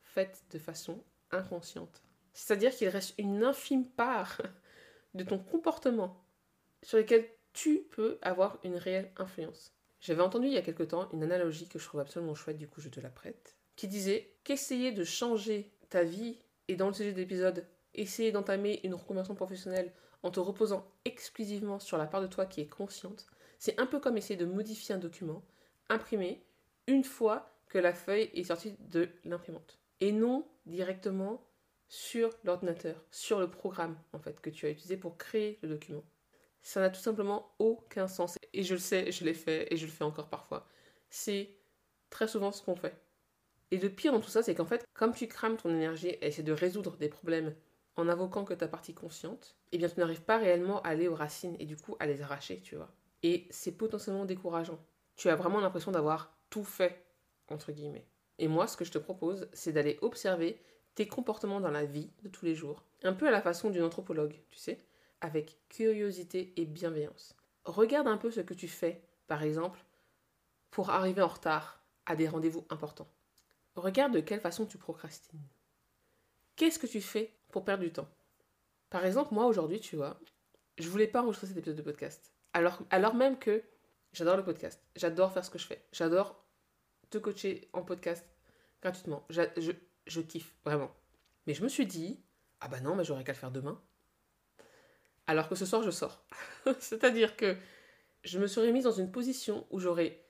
faite 0.00 0.42
de 0.52 0.58
façon 0.58 1.04
inconsciente. 1.32 2.02
C'est-à-dire 2.32 2.74
qu'il 2.74 2.88
reste 2.88 3.12
une 3.18 3.44
infime 3.44 3.86
part 3.86 4.40
de 5.12 5.22
ton 5.22 5.38
comportement 5.38 6.24
sur 6.82 6.96
lequel 6.96 7.28
tu 7.52 7.86
peux 7.90 8.18
avoir 8.22 8.58
une 8.64 8.76
réelle 8.76 9.12
influence. 9.18 9.76
J'avais 10.00 10.22
entendu 10.22 10.46
il 10.46 10.54
y 10.54 10.58
a 10.58 10.62
quelque 10.62 10.82
temps 10.82 11.10
une 11.12 11.22
analogie 11.22 11.68
que 11.68 11.78
je 11.78 11.84
trouve 11.84 12.00
absolument 12.00 12.34
chouette, 12.34 12.56
du 12.56 12.68
coup 12.68 12.80
je 12.80 12.88
te 12.88 13.00
la 13.00 13.10
prête, 13.10 13.58
qui 13.76 13.86
disait 13.86 14.34
qu'essayer 14.44 14.92
de 14.92 15.04
changer 15.04 15.74
ta 15.90 16.04
vie, 16.04 16.38
et 16.68 16.76
dans 16.76 16.88
le 16.88 16.94
sujet 16.94 17.12
de 17.12 17.18
l'épisode, 17.18 17.66
essayer 17.96 18.32
d'entamer 18.32 18.80
une 18.84 18.94
reconversion 18.94 19.34
professionnelle 19.34 19.92
en 20.22 20.30
te 20.30 20.40
reposant 20.40 20.86
exclusivement 21.04 21.78
sur 21.78 21.98
la 21.98 22.06
part 22.06 22.20
de 22.20 22.26
toi 22.26 22.46
qui 22.46 22.60
est 22.60 22.68
consciente, 22.68 23.26
c'est 23.58 23.78
un 23.80 23.86
peu 23.86 24.00
comme 24.00 24.16
essayer 24.16 24.36
de 24.36 24.44
modifier 24.44 24.94
un 24.94 24.98
document, 24.98 25.42
imprimé, 25.88 26.42
une 26.86 27.04
fois 27.04 27.50
que 27.68 27.78
la 27.78 27.92
feuille 27.92 28.30
est 28.34 28.44
sortie 28.44 28.76
de 28.90 29.08
l'imprimante. 29.24 29.78
Et 30.00 30.12
non 30.12 30.46
directement 30.66 31.42
sur 31.88 32.30
l'ordinateur, 32.44 33.02
sur 33.10 33.38
le 33.40 33.48
programme 33.48 33.96
en 34.12 34.18
fait 34.18 34.40
que 34.40 34.50
tu 34.50 34.66
as 34.66 34.70
utilisé 34.70 34.96
pour 34.96 35.16
créer 35.16 35.58
le 35.62 35.68
document. 35.68 36.04
Ça 36.62 36.80
n'a 36.80 36.90
tout 36.90 37.00
simplement 37.00 37.54
aucun 37.58 38.08
sens. 38.08 38.36
Et 38.52 38.64
je 38.64 38.74
le 38.74 38.80
sais, 38.80 39.12
je 39.12 39.24
l'ai 39.24 39.34
fait 39.34 39.72
et 39.72 39.76
je 39.76 39.86
le 39.86 39.92
fais 39.92 40.04
encore 40.04 40.28
parfois. 40.28 40.66
C'est 41.10 41.50
très 42.10 42.26
souvent 42.26 42.50
ce 42.50 42.62
qu'on 42.62 42.74
fait. 42.74 42.96
Et 43.70 43.78
le 43.78 43.88
pire 43.88 44.12
dans 44.12 44.20
tout 44.20 44.30
ça, 44.30 44.42
c'est 44.42 44.54
qu'en 44.54 44.64
fait, 44.64 44.84
comme 44.94 45.14
tu 45.14 45.28
crames 45.28 45.56
ton 45.56 45.70
énergie 45.70 46.16
à 46.22 46.26
essayer 46.26 46.42
de 46.42 46.52
résoudre 46.52 46.96
des 46.96 47.08
problèmes 47.08 47.54
en 47.96 48.08
invoquant 48.08 48.44
que 48.44 48.54
ta 48.54 48.68
partie 48.68 48.94
consciente, 48.94 49.56
eh 49.72 49.78
bien 49.78 49.88
tu 49.88 49.98
n'arrives 49.98 50.22
pas 50.22 50.38
réellement 50.38 50.82
à 50.82 50.88
aller 50.90 51.08
aux 51.08 51.14
racines 51.14 51.56
et 51.58 51.66
du 51.66 51.76
coup 51.76 51.96
à 51.98 52.06
les 52.06 52.22
arracher, 52.22 52.60
tu 52.60 52.76
vois. 52.76 52.92
Et 53.22 53.46
c'est 53.50 53.72
potentiellement 53.72 54.24
décourageant. 54.24 54.78
Tu 55.16 55.28
as 55.30 55.36
vraiment 55.36 55.60
l'impression 55.60 55.92
d'avoir 55.92 56.36
tout 56.50 56.64
fait, 56.64 57.04
entre 57.48 57.72
guillemets. 57.72 58.06
Et 58.38 58.48
moi, 58.48 58.66
ce 58.66 58.76
que 58.76 58.84
je 58.84 58.92
te 58.92 58.98
propose, 58.98 59.48
c'est 59.52 59.72
d'aller 59.72 59.98
observer 60.02 60.60
tes 60.94 61.08
comportements 61.08 61.60
dans 61.60 61.70
la 61.70 61.84
vie 61.84 62.10
de 62.22 62.28
tous 62.28 62.44
les 62.44 62.54
jours, 62.54 62.84
un 63.02 63.12
peu 63.12 63.26
à 63.26 63.30
la 63.30 63.42
façon 63.42 63.70
d'une 63.70 63.82
anthropologue, 63.82 64.38
tu 64.50 64.58
sais, 64.58 64.78
avec 65.20 65.58
curiosité 65.68 66.52
et 66.56 66.66
bienveillance. 66.66 67.34
Regarde 67.64 68.08
un 68.08 68.16
peu 68.16 68.30
ce 68.30 68.40
que 68.40 68.54
tu 68.54 68.68
fais, 68.68 69.02
par 69.26 69.42
exemple, 69.42 69.84
pour 70.70 70.90
arriver 70.90 71.22
en 71.22 71.28
retard 71.28 71.82
à 72.04 72.16
des 72.16 72.28
rendez-vous 72.28 72.64
importants. 72.70 73.08
Regarde 73.74 74.14
de 74.14 74.20
quelle 74.20 74.40
façon 74.40 74.66
tu 74.66 74.78
procrastines. 74.78 75.40
Qu'est-ce 76.56 76.78
que 76.78 76.86
tu 76.86 77.00
fais 77.00 77.35
pour 77.50 77.64
perdre 77.64 77.84
du 77.84 77.92
temps 77.92 78.08
Par 78.90 79.04
exemple, 79.04 79.34
moi 79.34 79.46
aujourd'hui, 79.46 79.80
tu 79.80 79.96
vois, 79.96 80.18
je 80.78 80.88
voulais 80.88 81.06
pas 81.06 81.22
enregistrer 81.22 81.48
cet 81.48 81.56
épisode 81.56 81.76
de 81.76 81.82
podcast. 81.82 82.32
Alors, 82.52 82.78
alors 82.90 83.14
même 83.14 83.38
que 83.38 83.62
j'adore 84.12 84.36
le 84.36 84.44
podcast, 84.44 84.82
j'adore 84.94 85.32
faire 85.32 85.44
ce 85.44 85.50
que 85.50 85.58
je 85.58 85.66
fais, 85.66 85.82
j'adore 85.92 86.42
te 87.10 87.18
coacher 87.18 87.68
en 87.72 87.82
podcast 87.82 88.26
gratuitement. 88.82 89.24
Je, 89.30 89.42
je 90.06 90.20
kiffe, 90.20 90.54
vraiment. 90.64 90.90
Mais 91.46 91.54
je 91.54 91.62
me 91.62 91.68
suis 91.68 91.86
dit, 91.86 92.20
ah 92.60 92.68
bah 92.68 92.80
non, 92.80 92.96
mais 92.96 93.04
j'aurais 93.04 93.24
qu'à 93.24 93.32
le 93.32 93.38
faire 93.38 93.50
demain. 93.50 93.80
Alors 95.26 95.48
que 95.48 95.54
ce 95.54 95.66
soir, 95.66 95.82
je 95.82 95.90
sors. 95.90 96.24
C'est-à-dire 96.78 97.36
que 97.36 97.56
je 98.24 98.38
me 98.38 98.46
serais 98.46 98.72
mise 98.72 98.84
dans 98.84 98.92
une 98.92 99.10
position 99.10 99.66
où 99.70 99.78
j'aurais 99.78 100.24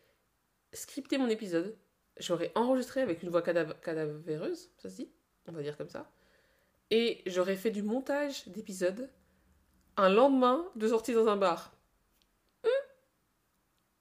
scripté 0.73 1.19
mon 1.19 1.29
épisode, 1.29 1.77
j'aurais 2.19 2.53
enregistré 2.55 3.01
avec 3.01 3.23
une 3.23 3.31
voix 3.31 3.43
cadavéreuse, 3.43 4.71
ça 4.79 4.91
se 4.91 4.97
dit? 4.97 5.11
On 5.49 5.53
va 5.53 5.63
dire 5.63 5.77
comme 5.77 5.89
ça. 5.89 6.11
Et 6.91 7.23
j'aurais 7.27 7.57
fait 7.57 7.71
du 7.71 7.83
montage 7.83 8.47
d'épisode 8.49 9.11
un 9.97 10.09
lendemain 10.09 10.65
de 10.77 10.89
sortie 10.89 11.13
dans 11.13 11.27
un 11.29 11.37
bar. 11.37 11.75
Hum, 12.65 12.71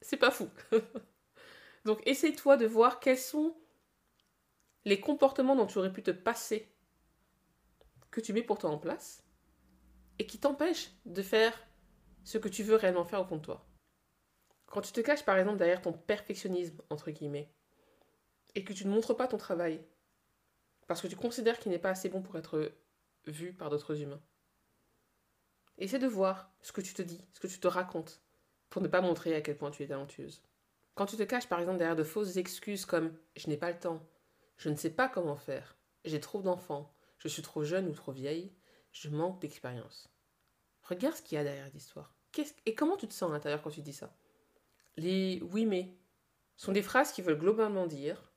c'est 0.02 0.18
pas 0.18 0.32
fou. 0.32 0.50
Donc 1.86 2.02
essaye-toi 2.06 2.58
de 2.58 2.66
voir 2.66 3.00
quels 3.00 3.18
sont 3.18 3.56
les 4.86 5.00
comportements 5.00 5.56
dont 5.56 5.66
tu 5.66 5.78
aurais 5.80 5.94
pu 5.94 6.04
te 6.04 6.12
passer, 6.12 6.72
que 8.12 8.22
tu 8.22 8.34
mets 8.34 8.44
pourtant 8.44 8.72
en 8.72 8.78
place, 8.78 9.24
et 10.20 10.26
qui 10.26 10.40
t'empêchent 10.40 10.92
de 11.06 11.22
faire 11.22 11.54
ce 12.24 12.38
que 12.38 12.50
tu 12.50 12.64
veux 12.64 12.76
réellement 12.76 13.06
faire 13.06 13.22
au 13.22 13.26
fond 13.26 13.38
de 13.38 13.42
toi. 13.42 13.66
Quand 14.68 14.82
tu 14.82 14.92
te 14.92 15.02
caches 15.02 15.26
par 15.26 15.38
exemple 15.38 15.58
derrière 15.58 15.82
ton 15.82 15.94
perfectionnisme, 15.94 16.82
entre 16.90 17.12
guillemets, 17.12 17.52
et 18.56 18.64
que 18.64 18.74
tu 18.74 18.86
ne 18.86 18.92
montres 18.92 19.16
pas 19.16 19.28
ton 19.28 19.38
travail, 19.38 19.84
parce 20.88 21.02
que 21.02 21.08
tu 21.08 21.16
considères 21.16 21.60
qu'il 21.60 21.72
n'est 21.72 21.80
pas 21.80 21.90
assez 21.90 22.10
bon 22.10 22.22
pour 22.22 22.38
être 22.38 22.72
vu 23.26 23.54
par 23.54 23.70
d'autres 23.70 24.02
humains. 24.02 24.22
Essaie 25.78 26.00
de 26.00 26.08
voir 26.08 26.52
ce 26.62 26.72
que 26.72 26.82
tu 26.82 26.94
te 26.94 27.02
dis, 27.02 27.22
ce 27.34 27.40
que 27.40 27.48
tu 27.48 27.60
te 27.60 27.68
racontes, 27.68 28.22
pour 28.70 28.82
ne 28.82 28.88
pas 28.88 29.02
montrer 29.02 29.36
à 29.36 29.42
quel 29.42 29.58
point 29.58 29.72
tu 29.72 29.84
es 29.84 29.88
talentueuse. 29.88 30.42
Quand 30.94 31.06
tu 31.06 31.18
te 31.18 31.24
caches 31.24 31.50
par 31.50 31.60
exemple 31.60 31.78
derrière 31.78 31.96
de 31.96 32.04
fausses 32.04 32.38
excuses 32.38 32.86
comme 32.86 33.18
je 33.36 33.48
n'ai 33.48 33.58
pas 33.58 33.72
le 33.72 33.80
temps, 33.80 34.08
je 34.58 34.70
ne 34.70 34.76
sais 34.76 34.90
pas 34.90 35.10
comment 35.10 35.36
faire. 35.36 35.78
J'ai 36.06 36.22
trop 36.22 36.42
d'enfants. 36.42 36.96
Je 37.18 37.28
suis 37.28 37.42
trop 37.42 37.64
jeune 37.64 37.88
ou 37.88 37.94
trop 37.94 38.12
vieille. 38.12 38.54
Je 38.92 39.10
manque 39.10 39.42
d'expérience. 39.42 40.08
Regarde 40.84 41.16
ce 41.16 41.22
qu'il 41.22 41.36
y 41.36 41.42
a 41.42 41.44
derrière 41.44 41.70
l'histoire. 41.74 42.16
Et 42.66 42.76
comment 42.76 42.98
tu 42.98 43.08
te 43.08 43.14
sens 43.14 43.30
à 43.30 43.34
l'intérieur 43.34 43.62
quand 43.62 43.72
tu 43.72 43.82
dis 43.82 43.94
ça? 43.94 44.16
Les 44.98 45.42
oui 45.52 45.66
mais 45.66 45.98
sont 46.56 46.72
des 46.72 46.82
phrases 46.82 47.12
qui 47.12 47.22
veulent 47.22 47.40
globalement 47.40 47.88
dire 47.88 48.32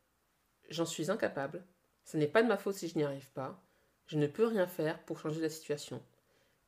j'en 0.71 0.87
suis 0.87 1.11
incapable, 1.11 1.65
ce 2.09 2.17
n'est 2.17 2.27
pas 2.27 2.43
de 2.43 2.49
ma 2.49 2.57
faute 2.57 2.75
si 2.75 2.89
je 2.89 2.97
n'y 2.97 3.05
arrive 3.05 3.31
pas, 3.33 3.63
je 4.07 4.17
ne 4.17 4.27
peux 4.27 4.47
rien 4.47 4.67
faire 4.67 4.99
pour 5.05 5.21
changer 5.21 5.43
la 5.43 5.51
situation. 5.51 6.03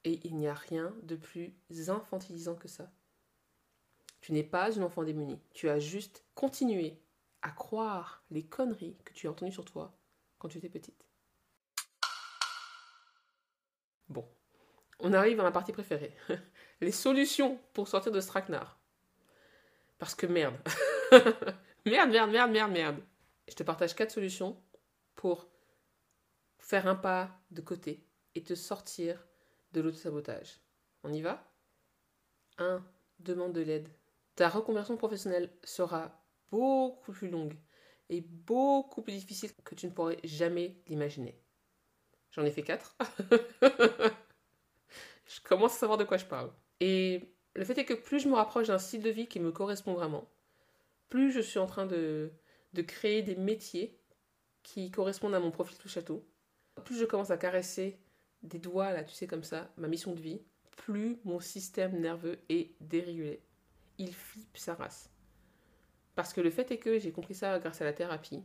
Et 0.04 0.20
il 0.25 0.37
n'y 0.37 0.47
a 0.47 0.52
rien 0.52 0.94
de 1.04 1.16
plus 1.16 1.54
infantilisant 1.88 2.56
que 2.56 2.68
ça. 2.68 2.92
Tu 4.20 4.32
n'es 4.32 4.42
pas 4.42 4.70
une 4.70 4.82
enfant 4.82 5.02
démunie, 5.02 5.40
tu 5.54 5.70
as 5.70 5.78
juste 5.78 6.26
continué 6.35 7.00
à 7.40 7.50
croire 7.52 8.23
les 8.30 8.44
conneries 8.44 8.99
que 9.02 9.14
tu 9.14 9.28
as 9.28 9.30
entendues 9.30 9.50
sur 9.50 9.64
toi 9.64 9.97
quand 10.38 10.49
tu 10.49 10.59
étais 10.59 10.68
petite. 10.68 11.06
Bon, 14.11 14.28
on 14.99 15.14
arrive 15.14 15.40
à 15.40 15.44
ma 15.44 15.52
partie 15.52 15.73
préférée. 15.73 16.14
les 16.82 16.92
solutions 16.92 17.59
pour 17.73 17.88
sortir 17.88 18.12
de 18.12 18.20
ce. 18.20 18.30
Parce 19.99 20.14
que 20.14 20.26
merde. 20.26 20.56
merde, 21.87 22.11
merde, 22.11 22.30
merde, 22.30 22.50
merde, 22.50 22.73
merde. 22.73 23.02
Je 23.49 23.54
te 23.54 23.62
partage 23.62 23.94
quatre 23.94 24.11
solutions 24.11 24.62
pour 25.20 25.50
faire 26.56 26.86
un 26.86 26.94
pas 26.94 27.28
de 27.50 27.60
côté 27.60 28.06
et 28.34 28.42
te 28.42 28.54
sortir 28.54 29.26
de 29.72 29.82
l'auto-sabotage. 29.82 30.62
On 31.04 31.12
y 31.12 31.20
va? 31.20 31.46
1. 32.56 32.82
Demande 33.18 33.52
de 33.52 33.60
l'aide. 33.60 33.90
Ta 34.34 34.48
reconversion 34.48 34.96
professionnelle 34.96 35.52
sera 35.62 36.24
beaucoup 36.50 37.12
plus 37.12 37.28
longue 37.28 37.54
et 38.08 38.22
beaucoup 38.22 39.02
plus 39.02 39.12
difficile 39.12 39.50
que 39.62 39.74
tu 39.74 39.86
ne 39.88 39.92
pourrais 39.92 40.20
jamais 40.24 40.74
l'imaginer. 40.86 41.38
J'en 42.30 42.46
ai 42.46 42.50
fait 42.50 42.62
4. 42.62 42.96
je 45.26 45.40
commence 45.44 45.74
à 45.74 45.80
savoir 45.80 45.98
de 45.98 46.04
quoi 46.04 46.16
je 46.16 46.24
parle. 46.24 46.50
Et 46.80 47.34
le 47.56 47.66
fait 47.66 47.76
est 47.76 47.84
que 47.84 47.92
plus 47.92 48.20
je 48.20 48.28
me 48.28 48.36
rapproche 48.36 48.68
d'un 48.68 48.78
style 48.78 49.02
de 49.02 49.10
vie 49.10 49.28
qui 49.28 49.38
me 49.38 49.52
correspond 49.52 49.92
vraiment, 49.92 50.30
plus 51.10 51.30
je 51.30 51.40
suis 51.40 51.58
en 51.58 51.66
train 51.66 51.84
de, 51.84 52.32
de 52.72 52.80
créer 52.80 53.20
des 53.20 53.36
métiers 53.36 54.00
qui 54.62 54.90
correspondent 54.90 55.35
à 55.35 55.40
mon 55.40 55.50
profil 55.50 55.76
tout 55.79 55.88
château, 55.88 56.26
plus 56.85 56.99
je 56.99 57.05
commence 57.05 57.31
à 57.31 57.37
caresser 57.37 58.00
des 58.43 58.59
doigts, 58.59 58.93
là, 58.93 59.05
tu 59.05 59.14
sais, 59.14 59.26
comme 59.26 59.45
ça, 59.45 59.73
ma 59.76 59.88
mission 59.88 60.12
de 60.12 60.21
vie, 60.21 60.40
plus 60.76 61.21
mon 61.25 61.40
système 61.40 62.00
nerveux 62.00 62.38
est 62.49 62.75
dérégulé. 62.81 63.43
Il 63.99 64.14
flippe 64.14 64.57
sa 64.57 64.75
race. 64.75 65.11
Parce 66.14 66.33
que 66.33 66.40
le 66.40 66.50
fait 66.50 66.71
est 66.71 66.79
que 66.79 66.99
j'ai 66.99 67.12
compris 67.12 67.35
ça 67.35 67.59
grâce 67.59 67.81
à 67.81 67.85
la 67.85 67.93
thérapie. 67.93 68.43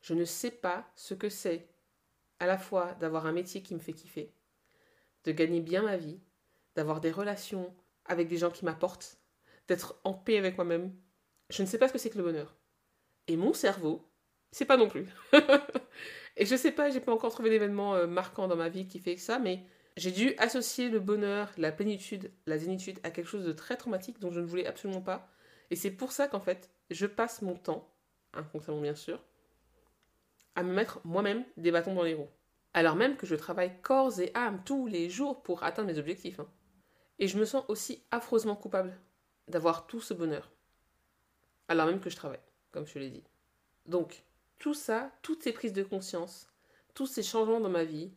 Je 0.00 0.14
ne 0.14 0.24
sais 0.24 0.50
pas 0.50 0.90
ce 0.96 1.14
que 1.14 1.28
c'est 1.28 1.68
à 2.40 2.46
la 2.46 2.58
fois 2.58 2.94
d'avoir 2.94 3.26
un 3.26 3.32
métier 3.32 3.62
qui 3.62 3.74
me 3.74 3.80
fait 3.80 3.92
kiffer, 3.92 4.34
de 5.24 5.32
gagner 5.32 5.60
bien 5.60 5.82
ma 5.82 5.96
vie, 5.96 6.20
d'avoir 6.74 7.00
des 7.00 7.12
relations 7.12 7.74
avec 8.06 8.28
des 8.28 8.36
gens 8.36 8.50
qui 8.50 8.64
m'apportent, 8.64 9.18
d'être 9.68 10.00
en 10.04 10.14
paix 10.14 10.38
avec 10.38 10.56
moi-même. 10.56 10.94
Je 11.50 11.62
ne 11.62 11.66
sais 11.66 11.78
pas 11.78 11.88
ce 11.88 11.92
que 11.92 11.98
c'est 11.98 12.10
que 12.10 12.18
le 12.18 12.24
bonheur. 12.24 12.56
Et 13.28 13.36
mon 13.36 13.52
cerveau, 13.52 14.06
c'est 14.54 14.66
pas 14.66 14.76
non 14.76 14.88
plus. 14.88 15.08
et 16.36 16.46
je 16.46 16.54
sais 16.54 16.70
pas, 16.70 16.88
j'ai 16.88 17.00
pas 17.00 17.12
encore 17.12 17.32
trouvé 17.32 17.50
d'événement 17.50 17.96
euh, 17.96 18.06
marquant 18.06 18.46
dans 18.46 18.54
ma 18.54 18.68
vie 18.68 18.86
qui 18.86 19.00
fait 19.00 19.16
ça, 19.16 19.40
mais 19.40 19.64
j'ai 19.96 20.12
dû 20.12 20.32
associer 20.38 20.88
le 20.88 21.00
bonheur, 21.00 21.50
la 21.58 21.72
plénitude, 21.72 22.30
la 22.46 22.56
zénitude 22.56 23.00
à 23.02 23.10
quelque 23.10 23.26
chose 23.26 23.44
de 23.44 23.52
très 23.52 23.76
traumatique 23.76 24.20
dont 24.20 24.30
je 24.30 24.38
ne 24.38 24.46
voulais 24.46 24.66
absolument 24.66 25.00
pas. 25.00 25.28
Et 25.72 25.76
c'est 25.76 25.90
pour 25.90 26.12
ça 26.12 26.28
qu'en 26.28 26.38
fait, 26.38 26.70
je 26.90 27.06
passe 27.06 27.42
mon 27.42 27.56
temps, 27.56 27.92
inconsciemment 28.32 28.80
bien 28.80 28.94
sûr, 28.94 29.20
à 30.54 30.62
me 30.62 30.72
mettre 30.72 31.00
moi-même 31.02 31.44
des 31.56 31.72
bâtons 31.72 31.94
dans 31.94 32.04
les 32.04 32.14
roues. 32.14 32.30
Alors 32.74 32.94
même 32.94 33.16
que 33.16 33.26
je 33.26 33.34
travaille 33.34 33.72
corps 33.82 34.20
et 34.20 34.30
âme 34.34 34.62
tous 34.64 34.86
les 34.86 35.10
jours 35.10 35.42
pour 35.42 35.64
atteindre 35.64 35.88
mes 35.88 35.98
objectifs. 35.98 36.38
Hein. 36.38 36.48
Et 37.18 37.26
je 37.26 37.38
me 37.38 37.44
sens 37.44 37.64
aussi 37.66 38.04
affreusement 38.12 38.54
coupable 38.54 38.96
d'avoir 39.48 39.88
tout 39.88 40.00
ce 40.00 40.14
bonheur. 40.14 40.52
Alors 41.66 41.86
même 41.86 41.98
que 41.98 42.10
je 42.10 42.14
travaille, 42.14 42.38
comme 42.70 42.86
je 42.86 43.00
l'ai 43.00 43.10
dit. 43.10 43.24
Donc, 43.86 44.22
tout 44.64 44.72
ça, 44.72 45.12
toutes 45.20 45.42
ces 45.42 45.52
prises 45.52 45.74
de 45.74 45.82
conscience, 45.82 46.48
tous 46.94 47.06
ces 47.06 47.22
changements 47.22 47.60
dans 47.60 47.68
ma 47.68 47.84
vie, 47.84 48.14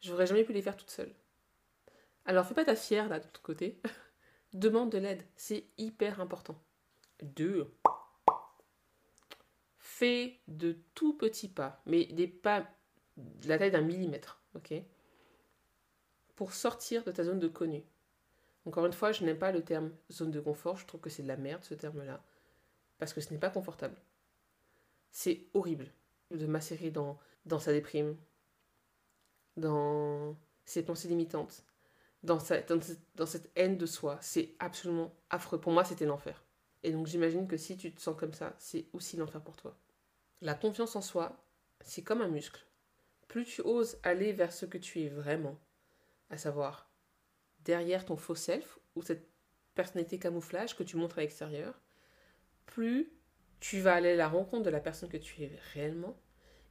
j'aurais 0.00 0.28
jamais 0.28 0.44
pu 0.44 0.52
les 0.52 0.62
faire 0.62 0.76
toute 0.76 0.92
seule. 0.92 1.12
Alors 2.24 2.46
fais 2.46 2.54
pas 2.54 2.64
ta 2.64 2.76
fière 2.76 3.08
là 3.08 3.18
de 3.18 3.26
ton 3.26 3.40
côté. 3.42 3.82
Demande 4.52 4.92
de 4.92 4.98
l'aide, 4.98 5.26
c'est 5.34 5.66
hyper 5.78 6.20
important. 6.20 6.56
Deux. 7.20 7.74
Fais 9.76 10.38
de 10.46 10.78
tout 10.94 11.18
petits 11.18 11.48
pas, 11.48 11.82
mais 11.84 12.04
des 12.04 12.28
pas 12.28 12.64
de 13.16 13.48
la 13.48 13.58
taille 13.58 13.72
d'un 13.72 13.80
millimètre, 13.80 14.40
ok 14.54 14.74
Pour 16.36 16.52
sortir 16.52 17.02
de 17.02 17.10
ta 17.10 17.24
zone 17.24 17.40
de 17.40 17.48
connu. 17.48 17.82
Encore 18.66 18.86
une 18.86 18.92
fois, 18.92 19.10
je 19.10 19.24
n'aime 19.24 19.40
pas 19.40 19.50
le 19.50 19.64
terme 19.64 19.90
zone 20.12 20.30
de 20.30 20.38
confort, 20.38 20.76
je 20.76 20.86
trouve 20.86 21.00
que 21.00 21.10
c'est 21.10 21.24
de 21.24 21.28
la 21.28 21.36
merde 21.36 21.64
ce 21.64 21.74
terme-là, 21.74 22.22
parce 22.98 23.12
que 23.12 23.20
ce 23.20 23.32
n'est 23.32 23.40
pas 23.40 23.50
confortable. 23.50 23.96
C'est 25.12 25.46
horrible 25.54 25.92
de 26.30 26.46
macérer 26.46 26.90
dans, 26.90 27.18
dans 27.46 27.58
sa 27.58 27.72
déprime, 27.72 28.16
dans 29.56 30.36
ses 30.64 30.82
pensées 30.82 31.08
limitantes, 31.08 31.64
dans, 32.22 32.38
dans, 33.14 33.26
cette 33.26 33.50
haine 33.54 33.76
de 33.78 33.86
soi. 33.86 34.18
C'est 34.20 34.54
absolument 34.58 35.14
affreux. 35.30 35.60
Pour 35.60 35.72
moi, 35.72 35.84
c'était 35.84 36.06
l'enfer. 36.06 36.42
Et 36.82 36.90
donc 36.90 37.06
j'imagine 37.06 37.46
que 37.46 37.56
si 37.56 37.76
tu 37.76 37.92
te 37.92 38.00
sens 38.00 38.16
comme 38.18 38.32
ça, 38.32 38.54
c'est 38.58 38.86
aussi 38.92 39.16
l'enfer 39.16 39.40
pour 39.40 39.56
toi. 39.56 39.76
La 40.40 40.54
confiance 40.54 40.96
en 40.96 41.02
soi, 41.02 41.44
c'est 41.80 42.02
comme 42.02 42.22
un 42.22 42.28
muscle. 42.28 42.66
Plus 43.28 43.44
tu 43.44 43.60
oses 43.62 43.98
aller 44.02 44.32
vers 44.32 44.52
ce 44.52 44.66
que 44.66 44.78
tu 44.78 45.02
es 45.02 45.08
vraiment, 45.08 45.58
à 46.30 46.36
savoir 46.36 46.90
derrière 47.60 48.04
ton 48.04 48.16
faux 48.16 48.34
self 48.34 48.78
ou 48.96 49.02
cette 49.02 49.28
personnalité 49.74 50.18
camouflage 50.18 50.76
que 50.76 50.82
tu 50.82 50.96
montres 50.96 51.18
à 51.18 51.22
l'extérieur, 51.22 51.80
plus 52.66 53.12
tu 53.62 53.78
vas 53.80 53.94
aller 53.94 54.10
à 54.10 54.16
la 54.16 54.28
rencontre 54.28 54.64
de 54.64 54.70
la 54.70 54.80
personne 54.80 55.08
que 55.08 55.16
tu 55.16 55.40
es 55.44 55.56
réellement 55.72 56.20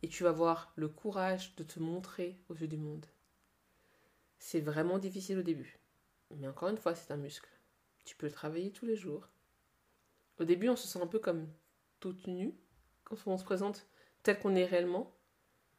et 0.03 0.09
tu 0.09 0.23
vas 0.23 0.29
avoir 0.29 0.73
le 0.75 0.89
courage 0.89 1.55
de 1.55 1.63
te 1.63 1.79
montrer 1.79 2.37
aux 2.49 2.53
yeux 2.53 2.67
du 2.67 2.75
monde. 2.75 3.05
C'est 4.39 4.59
vraiment 4.59 4.99
difficile 4.99 5.39
au 5.39 5.41
début. 5.41 5.79
Mais 6.35 6.49
encore 6.49 6.67
une 6.67 6.77
fois, 6.77 6.93
c'est 6.93 7.13
un 7.13 7.17
muscle. 7.17 7.47
Tu 8.03 8.17
peux 8.17 8.25
le 8.25 8.33
travailler 8.33 8.73
tous 8.73 8.85
les 8.85 8.97
jours. 8.97 9.29
Au 10.37 10.43
début, 10.43 10.67
on 10.67 10.75
se 10.75 10.85
sent 10.85 10.99
un 11.01 11.07
peu 11.07 11.19
comme 11.19 11.47
toute 12.01 12.27
nue 12.27 12.53
quand 13.05 13.15
on 13.25 13.37
se 13.37 13.45
présente 13.45 13.87
tel 14.21 14.37
qu'on 14.37 14.55
est 14.55 14.65
réellement 14.65 15.15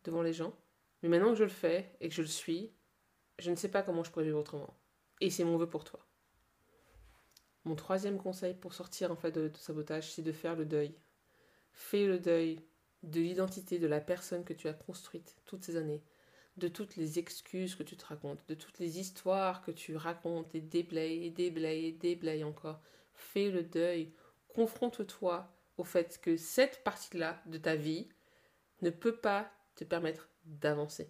devant 0.05 0.23
les 0.23 0.33
gens. 0.33 0.57
Mais 1.03 1.11
maintenant 1.11 1.33
que 1.33 1.39
je 1.39 1.45
le 1.45 1.51
fais 1.51 1.95
et 2.01 2.09
que 2.09 2.15
je 2.15 2.23
le 2.23 2.29
suis, 2.29 2.73
je 3.39 3.51
ne 3.51 3.57
sais 3.57 3.71
pas 3.71 3.83
comment 3.83 4.03
je 4.03 4.11
pourrais 4.11 4.25
vivre 4.25 4.41
autrement. 4.41 4.75
Et 5.21 5.29
c'est 5.29 5.45
mon 5.45 5.59
vœu 5.59 5.69
pour 5.69 5.85
toi. 5.85 6.09
Mon 7.65 7.77
troisième 7.77 8.19
conseil 8.19 8.55
pour 8.55 8.75
sortir 8.75 9.13
en 9.13 9.17
fait 9.17 9.33
de, 9.33 9.51
sabotage, 9.57 10.13
c'est 10.13 10.23
de 10.23 10.33
faire 10.33 10.57
le 10.57 10.65
deuil. 10.65 10.95
Fais 11.73 12.07
le 12.07 12.19
deuil 12.19 12.61
de 13.03 13.21
l'identité 13.21 13.79
de 13.79 13.87
la 13.87 14.01
personne 14.01 14.45
que 14.45 14.53
tu 14.53 14.69
as 14.69 14.75
construite 14.75 15.37
toutes 15.45 15.65
ces 15.65 15.77
années, 15.77 16.03
de 16.57 16.69
toutes 16.69 16.97
les 16.97 17.19
excuses 17.19 17.77
que 17.77 17.83
tu 17.83 17.97
te 17.97 18.05
racontes, 18.05 18.45
de 18.49 18.55
toutes 18.55 18.79
les 18.79 18.99
histoires 18.99 19.63
que 19.63 19.71
tu 19.71 19.97
racontes 19.97 20.55
et 20.55 20.61
déblayes 20.61 21.31
déblayes 21.31 21.93
déblayes 21.93 22.45
encore. 22.45 22.81
Fais 23.15 23.51
le 23.51 23.63
deuil, 23.63 24.13
confronte-toi 24.49 25.49
au 25.77 25.85
fait 25.85 26.21
que 26.21 26.37
cette 26.37 26.83
partie-là 26.85 27.43
de 27.47 27.59
ta 27.59 27.77
vie 27.77 28.09
ne 28.83 28.91
peut 28.91 29.17
pas 29.17 29.51
te 29.77 29.85
permettre 29.85 30.29
d'avancer. 30.45 31.09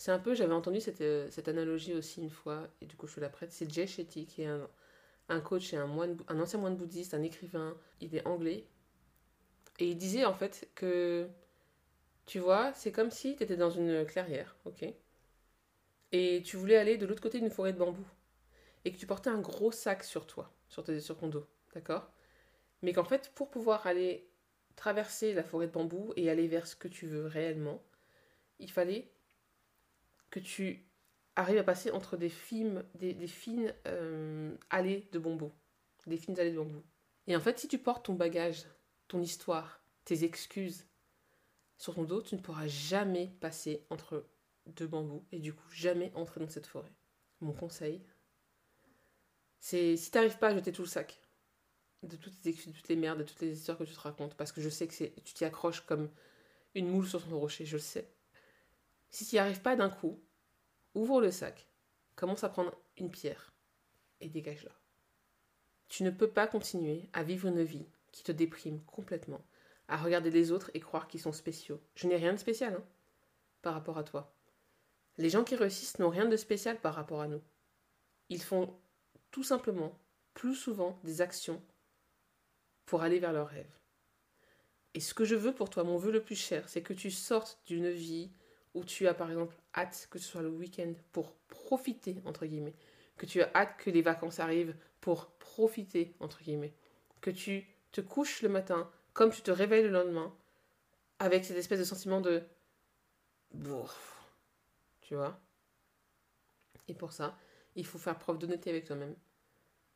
C'est 0.00 0.12
un 0.12 0.18
peu, 0.18 0.34
j'avais 0.34 0.54
entendu 0.54 0.80
cette, 0.80 1.02
euh, 1.02 1.28
cette, 1.30 1.48
analogie 1.48 1.92
aussi 1.92 2.22
une 2.22 2.30
fois, 2.30 2.66
et 2.80 2.86
du 2.86 2.96
coup 2.96 3.06
je 3.06 3.16
te 3.16 3.20
la 3.20 3.28
prête. 3.28 3.52
C'est 3.52 3.70
Jay 3.70 3.86
Shetty, 3.86 4.24
qui 4.24 4.40
est 4.40 4.46
un, 4.46 4.66
un 5.28 5.40
coach 5.42 5.74
et 5.74 5.76
un, 5.76 5.84
moine, 5.84 6.16
un 6.28 6.40
ancien 6.40 6.58
moine 6.58 6.74
bouddhiste, 6.74 7.12
un 7.12 7.22
écrivain. 7.22 7.76
Il 8.00 8.14
est 8.16 8.26
anglais. 8.26 8.66
Et 9.78 9.90
il 9.90 9.98
disait 9.98 10.24
en 10.24 10.32
fait 10.32 10.70
que 10.74 11.28
tu 12.24 12.38
vois, 12.38 12.72
c'est 12.72 12.92
comme 12.92 13.10
si 13.10 13.36
tu 13.36 13.42
étais 13.42 13.58
dans 13.58 13.68
une 13.68 14.06
clairière, 14.06 14.56
ok? 14.64 14.86
Et 16.12 16.42
tu 16.46 16.56
voulais 16.56 16.76
aller 16.76 16.96
de 16.96 17.04
l'autre 17.04 17.20
côté 17.20 17.38
d'une 17.38 17.50
forêt 17.50 17.74
de 17.74 17.78
bambou. 17.78 18.06
Et 18.86 18.92
que 18.92 18.96
tu 18.96 19.06
portais 19.06 19.28
un 19.28 19.40
gros 19.42 19.70
sac 19.70 20.02
sur 20.02 20.26
toi, 20.26 20.50
sur, 20.70 20.82
sur 21.02 21.18
ton 21.18 21.28
dos, 21.28 21.46
d'accord? 21.74 22.10
Mais 22.80 22.94
qu'en 22.94 23.04
fait, 23.04 23.32
pour 23.34 23.50
pouvoir 23.50 23.86
aller 23.86 24.30
traverser 24.76 25.34
la 25.34 25.44
forêt 25.44 25.66
de 25.66 25.72
bambou 25.72 26.14
et 26.16 26.30
aller 26.30 26.48
vers 26.48 26.66
ce 26.66 26.74
que 26.74 26.88
tu 26.88 27.06
veux 27.06 27.26
réellement, 27.26 27.82
il 28.60 28.70
fallait 28.70 29.12
que 30.30 30.40
tu 30.40 30.86
arrives 31.36 31.58
à 31.58 31.64
passer 31.64 31.90
entre 31.90 32.16
des, 32.16 32.28
fines 32.28 32.84
euh, 33.86 34.56
allées 34.70 35.08
de 35.12 35.18
bambou. 35.18 35.52
Des 36.06 36.16
fines 36.16 36.38
allées 36.38 36.52
de 36.52 36.58
bambou. 36.58 36.82
Et 37.26 37.36
en 37.36 37.40
fait, 37.40 37.58
si 37.58 37.68
tu 37.68 37.78
portes 37.78 38.06
ton 38.06 38.14
bagage, 38.14 38.64
ton 39.08 39.20
histoire, 39.20 39.82
tes 40.04 40.24
excuses, 40.24 40.86
sur 41.76 41.94
ton 41.94 42.04
dos, 42.04 42.22
tu 42.22 42.34
ne 42.34 42.40
pourras 42.40 42.66
jamais 42.66 43.28
passer 43.40 43.86
entre 43.90 44.28
deux 44.66 44.86
bambous 44.86 45.24
et 45.32 45.38
du 45.38 45.54
coup 45.54 45.68
jamais 45.72 46.12
entrer 46.14 46.40
dans 46.40 46.48
cette 46.48 46.66
forêt. 46.66 46.92
Mon 47.40 47.52
conseil, 47.52 48.04
c'est 49.58 49.96
si 49.96 50.10
tu 50.10 50.18
n'arrives 50.18 50.38
pas 50.38 50.48
à 50.48 50.54
jeter 50.54 50.72
tout 50.72 50.82
le 50.82 50.88
sac 50.88 51.20
de 52.02 52.16
toutes 52.16 52.40
tes 52.40 52.50
excuses, 52.50 52.72
de 52.72 52.76
toutes 52.76 52.88
les 52.88 52.96
merdes, 52.96 53.18
de 53.18 53.24
toutes 53.24 53.40
les 53.40 53.52
histoires 53.52 53.78
que 53.78 53.84
tu 53.84 53.94
te 53.94 54.00
racontes, 54.00 54.34
parce 54.34 54.52
que 54.52 54.60
je 54.60 54.68
sais 54.68 54.86
que 54.86 55.20
tu 55.20 55.34
t'y 55.34 55.44
accroches 55.44 55.82
comme 55.82 56.10
une 56.74 56.88
moule 56.88 57.06
sur 57.06 57.22
ton 57.26 57.38
rocher, 57.38 57.66
je 57.66 57.76
le 57.76 57.82
sais. 57.82 58.10
Si 59.10 59.26
tu 59.26 59.34
n'y 59.34 59.40
arrives 59.40 59.62
pas 59.62 59.76
d'un 59.76 59.90
coup, 59.90 60.20
ouvre 60.94 61.20
le 61.20 61.30
sac, 61.30 61.68
commence 62.14 62.44
à 62.44 62.48
prendre 62.48 62.76
une 62.96 63.10
pierre 63.10 63.52
et 64.20 64.28
dégage-la. 64.28 64.72
Tu 65.88 66.04
ne 66.04 66.10
peux 66.10 66.30
pas 66.30 66.46
continuer 66.46 67.08
à 67.12 67.22
vivre 67.22 67.48
une 67.48 67.62
vie 67.62 67.86
qui 68.12 68.22
te 68.22 68.32
déprime 68.32 68.82
complètement 68.84 69.44
à 69.88 69.96
regarder 69.96 70.30
les 70.30 70.52
autres 70.52 70.70
et 70.74 70.80
croire 70.80 71.08
qu'ils 71.08 71.20
sont 71.20 71.32
spéciaux. 71.32 71.80
Je 71.96 72.06
n'ai 72.06 72.16
rien 72.16 72.32
de 72.32 72.38
spécial 72.38 72.74
hein, 72.74 72.84
par 73.62 73.74
rapport 73.74 73.98
à 73.98 74.04
toi. 74.04 74.32
Les 75.18 75.30
gens 75.30 75.42
qui 75.42 75.56
réussissent 75.56 75.98
n'ont 75.98 76.10
rien 76.10 76.26
de 76.26 76.36
spécial 76.36 76.80
par 76.80 76.94
rapport 76.94 77.20
à 77.20 77.26
nous. 77.26 77.42
Ils 78.28 78.42
font 78.42 78.78
tout 79.32 79.42
simplement 79.42 79.98
plus 80.34 80.54
souvent 80.54 81.00
des 81.02 81.20
actions 81.20 81.60
pour 82.86 83.02
aller 83.02 83.18
vers 83.18 83.32
leurs 83.32 83.48
rêves. 83.48 83.80
Et 84.94 85.00
ce 85.00 85.14
que 85.14 85.24
je 85.24 85.34
veux 85.34 85.54
pour 85.54 85.70
toi, 85.70 85.84
mon 85.84 85.96
vœu 85.96 86.12
le 86.12 86.22
plus 86.22 86.36
cher, 86.36 86.68
c'est 86.68 86.82
que 86.82 86.92
tu 86.92 87.10
sortes 87.10 87.60
d'une 87.66 87.90
vie 87.90 88.30
où 88.74 88.84
tu 88.84 89.06
as 89.08 89.14
par 89.14 89.30
exemple 89.30 89.56
hâte 89.74 90.08
que 90.10 90.18
ce 90.18 90.28
soit 90.28 90.42
le 90.42 90.48
week-end 90.48 90.92
pour 91.12 91.34
profiter, 91.48 92.22
entre 92.24 92.46
guillemets, 92.46 92.74
que 93.16 93.26
tu 93.26 93.42
as 93.42 93.50
hâte 93.54 93.76
que 93.78 93.90
les 93.90 94.02
vacances 94.02 94.40
arrivent 94.40 94.74
pour 95.00 95.30
profiter, 95.32 96.14
entre 96.20 96.42
guillemets, 96.42 96.74
que 97.20 97.30
tu 97.30 97.66
te 97.92 98.00
couches 98.00 98.42
le 98.42 98.48
matin 98.48 98.90
comme 99.12 99.30
tu 99.30 99.42
te 99.42 99.50
réveilles 99.50 99.82
le 99.82 99.90
lendemain, 99.90 100.34
avec 101.18 101.44
cette 101.44 101.56
espèce 101.56 101.80
de 101.80 101.84
sentiment 101.84 102.20
de 102.20 102.42
bouf, 103.52 104.32
tu 105.00 105.14
vois. 105.14 105.38
Et 106.88 106.94
pour 106.94 107.12
ça, 107.12 107.36
il 107.74 107.84
faut 107.84 107.98
faire 107.98 108.18
preuve 108.18 108.38
d'honnêteté 108.38 108.70
avec 108.70 108.84
toi-même 108.84 109.14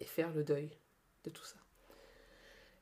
et 0.00 0.04
faire 0.04 0.32
le 0.32 0.44
deuil 0.44 0.70
de 1.24 1.30
tout 1.30 1.44
ça. 1.44 1.56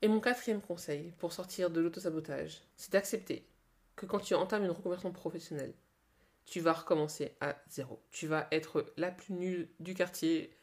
Et 0.00 0.09
mon 0.09 0.20
quatrième 0.20 0.61
conseil 0.61 1.12
pour 1.18 1.33
sortir 1.33 1.70
de 1.70 1.81
l'autosabotage, 1.81 2.61
c'est 2.76 2.92
d'accepter 2.92 3.46
que 3.94 4.07
quand 4.07 4.18
tu 4.18 4.35
entames 4.35 4.64
une 4.64 4.70
reconversion 4.70 5.12
professionnelle, 5.12 5.74
tu 6.46 6.61
vas 6.61 6.72
recommencer 6.72 7.37
à 7.40 7.57
zéro. 7.68 8.02
Tu 8.11 8.26
vas 8.26 8.48
être 8.50 8.92
la 8.96 9.11
plus 9.11 9.35
nulle 9.35 9.68
du 9.81 9.94
quartier, 9.94 10.57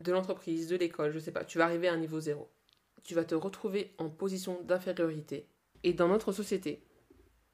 de 0.00 0.12
l'entreprise, 0.12 0.68
de 0.68 0.76
l'école, 0.76 1.12
je 1.12 1.18
sais 1.18 1.32
pas. 1.32 1.44
Tu 1.44 1.58
vas 1.58 1.64
arriver 1.64 1.88
à 1.88 1.92
un 1.92 1.98
niveau 1.98 2.20
zéro. 2.20 2.50
Tu 3.02 3.14
vas 3.14 3.24
te 3.24 3.34
retrouver 3.34 3.94
en 3.98 4.10
position 4.10 4.62
d'infériorité. 4.62 5.48
Et 5.82 5.92
dans 5.92 6.08
notre 6.08 6.32
société, 6.32 6.84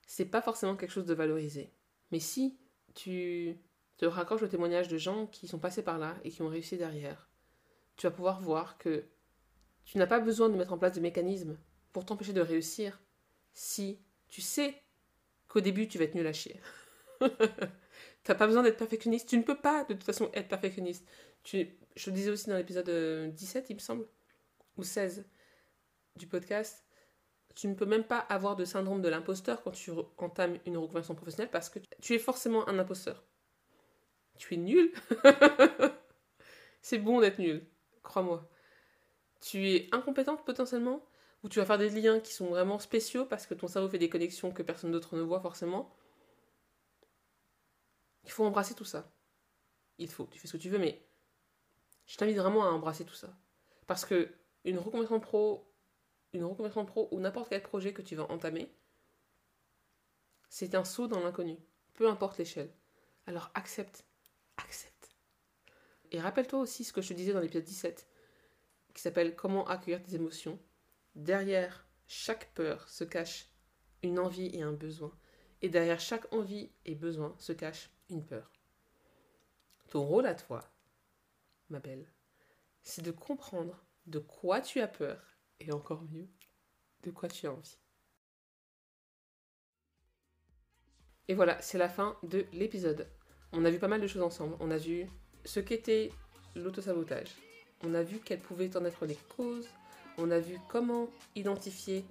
c'est 0.07 0.25
pas 0.25 0.43
forcément 0.43 0.77
quelque 0.77 0.91
chose 0.91 1.07
de 1.07 1.15
valorisé. 1.15 1.73
Mais 2.11 2.21
si 2.21 2.59
tu 2.95 3.57
te 3.97 4.07
raccroches 4.07 4.43
au 4.43 4.49
témoignage 4.49 4.89
de 4.89 4.99
gens 4.99 5.27
qui 5.27 5.47
sont 5.47 5.59
passés 5.59 5.83
par 5.83 5.99
là 5.99 6.17
et 6.25 6.31
qui 6.31 6.43
ont 6.43 6.49
réussi 6.49 6.77
derrière, 6.77 7.29
tu 7.97 8.07
vas 8.07 8.11
pouvoir 8.11 8.41
voir 8.41 8.79
que 8.79 9.05
tu 9.85 9.99
n'as 9.99 10.07
pas 10.07 10.21
besoin 10.21 10.49
de 10.49 10.57
mettre 10.57 10.73
en 10.73 10.79
place 10.79 10.95
de 10.95 11.01
mécanismes 11.01 11.57
pour 11.93 12.05
t'empêcher 12.05 12.33
de 12.33 12.41
réussir 12.41 13.01
si 13.53 14.01
tu 14.29 14.41
sais 14.41 14.83
qu'au 15.49 15.61
début 15.61 15.89
tu 15.89 15.99
vas 15.99 16.05
être 16.05 16.15
nul 16.15 16.27
à 16.27 16.33
chier. 16.33 16.61
T'as 18.25 18.35
pas 18.35 18.47
besoin 18.47 18.63
d'être 18.63 18.77
perfectionniste. 18.77 19.29
Tu 19.29 19.37
ne 19.37 19.43
peux 19.43 19.57
pas 19.57 19.85
de 19.85 19.95
toute 19.95 20.05
façon 20.05 20.31
être 20.35 20.49
perfectionniste. 20.49 21.07
Tu, 21.43 21.69
je 21.97 22.11
le 22.11 22.17
disais 22.17 22.31
aussi 22.31 22.49
dans 22.49 22.57
l'épisode 22.57 22.89
17, 23.35 23.65
euh, 23.65 23.67
il 23.71 23.75
me 23.75 23.81
semble, 23.81 24.07
ou 24.77 24.85
16 24.85 25.25
du 26.17 26.27
podcast. 26.27 26.85
Tu 27.55 27.69
ne 27.69 27.75
peux 27.75 27.87
même 27.87 28.05
pas 28.05 28.19
avoir 28.19 28.57
de 28.57 28.65
syndrome 28.65 29.03
de 29.03 29.09
l'imposteur 29.09 29.63
quand 29.63 29.73
tu 29.73 29.91
entames 30.19 30.59
une 30.67 30.79
reconversion 30.79 31.15
professionnelle 31.15 31.51
parce 31.51 31.69
que 31.69 31.81
tu 32.01 32.15
es 32.15 32.19
forcément 32.19 32.67
un 32.69 32.79
imposteur. 32.79 33.23
Tu 34.39 34.55
es 34.55 34.57
nul. 34.57 34.93
C'est 36.83 36.99
bon 36.99 37.21
d'être 37.21 37.39
nul, 37.39 37.65
crois-moi. 38.03 38.49
Tu 39.41 39.69
es 39.69 39.89
incompétente 39.93 40.45
potentiellement, 40.45 41.05
ou 41.45 41.49
tu 41.49 41.59
vas 41.59 41.67
faire 41.67 41.79
des 41.79 41.91
liens 41.91 42.21
qui 42.21 42.33
sont 42.33 42.47
vraiment 42.47 42.79
spéciaux 42.79 43.27
parce 43.27 43.47
que 43.47 43.55
ton 43.55 43.69
cerveau 43.69 43.89
fait 43.89 43.99
des 43.99 44.09
connexions 44.09 44.53
que 44.53 44.63
personne 44.63 44.93
d'autre 44.93 45.17
ne 45.17 45.23
voit 45.23 45.41
forcément. 45.41 45.93
Il 48.25 48.31
faut 48.31 48.45
embrasser 48.45 48.75
tout 48.75 48.85
ça. 48.85 49.11
Il 49.99 50.09
faut, 50.09 50.27
tu 50.27 50.39
fais 50.39 50.49
ce 50.49 50.57
que 50.57 50.63
tu 50.63 50.71
veux, 50.71 50.79
mais 50.79 51.07
je 52.07 52.17
t'invite 52.17 52.37
vraiment 52.37 52.65
à 52.65 52.71
embrasser 52.71 53.05
tout 53.05 53.15
ça. 53.15 53.37
Parce 53.87 54.05
que 54.05 54.35
une 54.65 54.79
reconversion 54.79 55.21
pro, 55.21 55.73
une 56.33 56.45
reconversion 56.45 56.85
pro 56.85 57.09
ou 57.11 57.21
n'importe 57.21 57.49
quel 57.51 57.63
projet 57.63 57.93
que 57.93 58.03
tu 58.03 58.17
vas 58.17 58.31
entamer, 58.31 58.73
c'est 60.49 60.75
un 60.75 60.85
saut 60.85 61.09
dans 61.09 61.21
l'inconnu, 61.21 61.59
peu 61.95 62.09
importe 62.09 62.39
l'échelle. 62.39 62.73
Alors 63.27 63.51
accepte, 63.55 64.05
accepte. 64.57 64.93
Et 66.11 66.21
rappelle-toi 66.21 66.61
aussi 66.61 66.85
ce 66.85 66.93
que 66.93 67.01
je 67.01 67.09
te 67.09 67.15
disais 67.15 67.33
dans 67.33 67.41
l'épisode 67.41 67.65
17, 67.65 68.07
qui 68.93 69.01
s'appelle 69.01 69.35
Comment 69.35 69.67
accueillir 69.67 70.03
tes 70.03 70.15
émotions. 70.15 70.59
Derrière 71.15 71.87
chaque 72.07 72.53
peur 72.53 72.89
se 72.89 73.05
cache 73.05 73.49
une 74.03 74.19
envie 74.19 74.51
et 74.55 74.63
un 74.63 74.73
besoin. 74.73 75.13
Et 75.63 75.69
derrière 75.69 76.01
chaque 76.01 76.31
envie 76.33 76.71
et 76.85 76.95
besoin 76.95 77.35
se 77.39 77.53
cache 77.53 77.91
peur. 78.21 78.51
Ton 79.91 80.05
rôle 80.05 80.27
à 80.27 80.35
toi, 80.35 80.63
ma 81.69 81.81
belle, 81.81 82.07
c'est 82.83 83.03
de 83.03 83.11
comprendre 83.11 83.85
de 84.07 84.19
quoi 84.19 84.61
tu 84.61 84.81
as 84.81 84.89
peur 84.89 85.37
et 85.61 85.73
encore 85.73 86.03
mieux, 86.03 86.29
de 87.03 87.11
quoi 87.11 87.29
tu 87.29 87.47
as 87.47 87.53
envie. 87.53 87.79
Et 91.29 91.35
voilà, 91.35 91.61
c'est 91.63 91.79
la 91.79 91.89
fin 91.89 92.17
de 92.23 92.47
l'épisode. 92.53 93.09
On 93.53 93.65
a 93.65 93.71
vu 93.71 93.79
pas 93.79 93.89
mal 93.89 94.01
de 94.01 94.07
choses 94.07 94.23
ensemble. 94.23 94.57
On 94.61 94.71
a 94.71 94.77
vu 94.77 95.07
ce 95.45 95.61
qu'était 95.61 96.11
l'autosabotage. 96.55 97.31
On 97.85 97.95
a 97.95 98.03
vu 98.03 98.19
quelles 98.19 98.41
pouvaient 98.41 98.77
en 98.77 98.85
être 98.85 99.07
les 99.07 99.19
causes. 99.37 99.69
On 100.19 100.31
a 100.31 100.39
vu 100.39 100.59
comment 100.69 101.09
identifier 101.35 102.05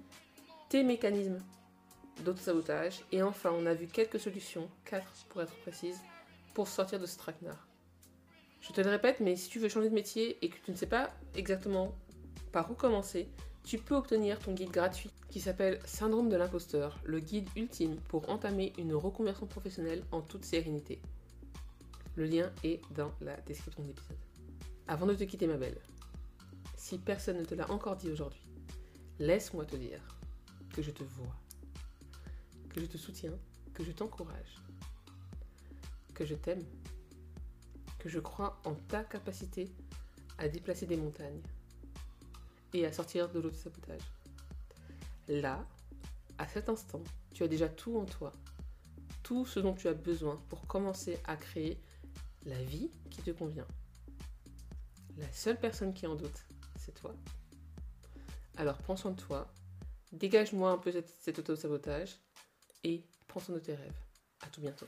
tes 0.68 0.82
mécanismes 0.82 1.40
d'autosabotage. 2.24 3.04
Et 3.12 3.22
enfin, 3.22 3.50
on 3.52 3.66
a 3.66 3.74
vu 3.74 3.86
quelques 3.86 4.20
solutions, 4.20 4.68
quatre 4.84 5.12
pour 5.28 5.42
être 5.42 5.54
précise, 5.56 5.98
pour 6.54 6.68
sortir 6.68 7.00
de 7.00 7.06
ce 7.06 7.18
traquenard. 7.18 7.66
Je 8.60 8.72
te 8.72 8.80
le 8.80 8.90
répète, 8.90 9.20
mais 9.20 9.34
si 9.36 9.48
tu 9.48 9.58
veux 9.58 9.68
changer 9.68 9.90
de 9.90 9.94
métier 9.94 10.38
et 10.42 10.48
que 10.48 10.58
tu 10.64 10.70
ne 10.70 10.76
sais 10.76 10.86
pas 10.86 11.10
exactement 11.34 11.94
par 12.52 12.70
où 12.70 12.74
commencer, 12.74 13.28
tu 13.64 13.78
peux 13.78 13.94
obtenir 13.94 14.38
ton 14.38 14.52
guide 14.52 14.70
gratuit 14.70 15.10
qui 15.30 15.40
s'appelle 15.40 15.80
Syndrome 15.84 16.28
de 16.28 16.36
l'imposteur, 16.36 16.98
le 17.04 17.20
guide 17.20 17.48
ultime 17.56 17.96
pour 18.08 18.28
entamer 18.28 18.72
une 18.78 18.94
reconversion 18.94 19.46
professionnelle 19.46 20.04
en 20.12 20.20
toute 20.20 20.44
sérénité. 20.44 21.00
Le 22.16 22.26
lien 22.26 22.52
est 22.62 22.82
dans 22.90 23.12
la 23.20 23.36
description 23.38 23.82
de 23.82 23.88
l'épisode. 23.88 24.18
Avant 24.86 25.06
de 25.06 25.14
te 25.14 25.24
quitter 25.24 25.46
ma 25.46 25.56
belle, 25.56 25.80
si 26.76 26.98
personne 26.98 27.38
ne 27.38 27.44
te 27.44 27.54
l'a 27.54 27.70
encore 27.70 27.96
dit 27.96 28.10
aujourd'hui, 28.10 28.42
laisse-moi 29.18 29.64
te 29.64 29.76
dire 29.76 30.00
que 30.74 30.82
je 30.82 30.90
te 30.90 31.04
vois, 31.04 31.34
que 32.72 32.80
je 32.80 32.86
te 32.86 32.96
soutiens, 32.96 33.38
que 33.74 33.84
je 33.84 33.92
t'encourage, 33.92 34.56
que 36.14 36.24
je 36.24 36.34
t'aime, 36.34 36.64
que 37.98 38.08
je 38.08 38.18
crois 38.18 38.60
en 38.64 38.74
ta 38.74 39.04
capacité 39.04 39.70
à 40.38 40.48
déplacer 40.48 40.86
des 40.86 40.96
montagnes 40.96 41.42
et 42.72 42.86
à 42.86 42.92
sortir 42.92 43.30
de 43.30 43.40
l'auto-sabotage. 43.40 44.02
Là, 45.28 45.64
à 46.38 46.48
cet 46.48 46.68
instant, 46.68 47.02
tu 47.32 47.42
as 47.42 47.48
déjà 47.48 47.68
tout 47.68 47.96
en 47.98 48.04
toi, 48.04 48.32
tout 49.22 49.46
ce 49.46 49.60
dont 49.60 49.74
tu 49.74 49.88
as 49.88 49.94
besoin 49.94 50.42
pour 50.48 50.66
commencer 50.66 51.18
à 51.24 51.36
créer 51.36 51.80
la 52.44 52.60
vie 52.62 52.90
qui 53.10 53.22
te 53.22 53.30
convient. 53.30 53.68
La 55.18 55.30
seule 55.32 55.60
personne 55.60 55.92
qui 55.94 56.06
en 56.06 56.16
doute, 56.16 56.46
c'est 56.76 56.94
toi. 56.94 57.14
Alors 58.56 58.78
prends 58.78 58.96
soin 58.96 59.12
de 59.12 59.20
toi, 59.20 59.52
dégage-moi 60.12 60.70
un 60.72 60.78
peu 60.78 60.90
cet, 60.90 61.08
cet 61.20 61.38
auto-sabotage 61.38 62.18
et 62.84 63.04
prends 63.26 63.40
soin 63.40 63.54
de 63.54 63.60
tes 63.60 63.74
rêves. 63.74 64.00
À 64.40 64.48
tout 64.48 64.60
bientôt. 64.60 64.86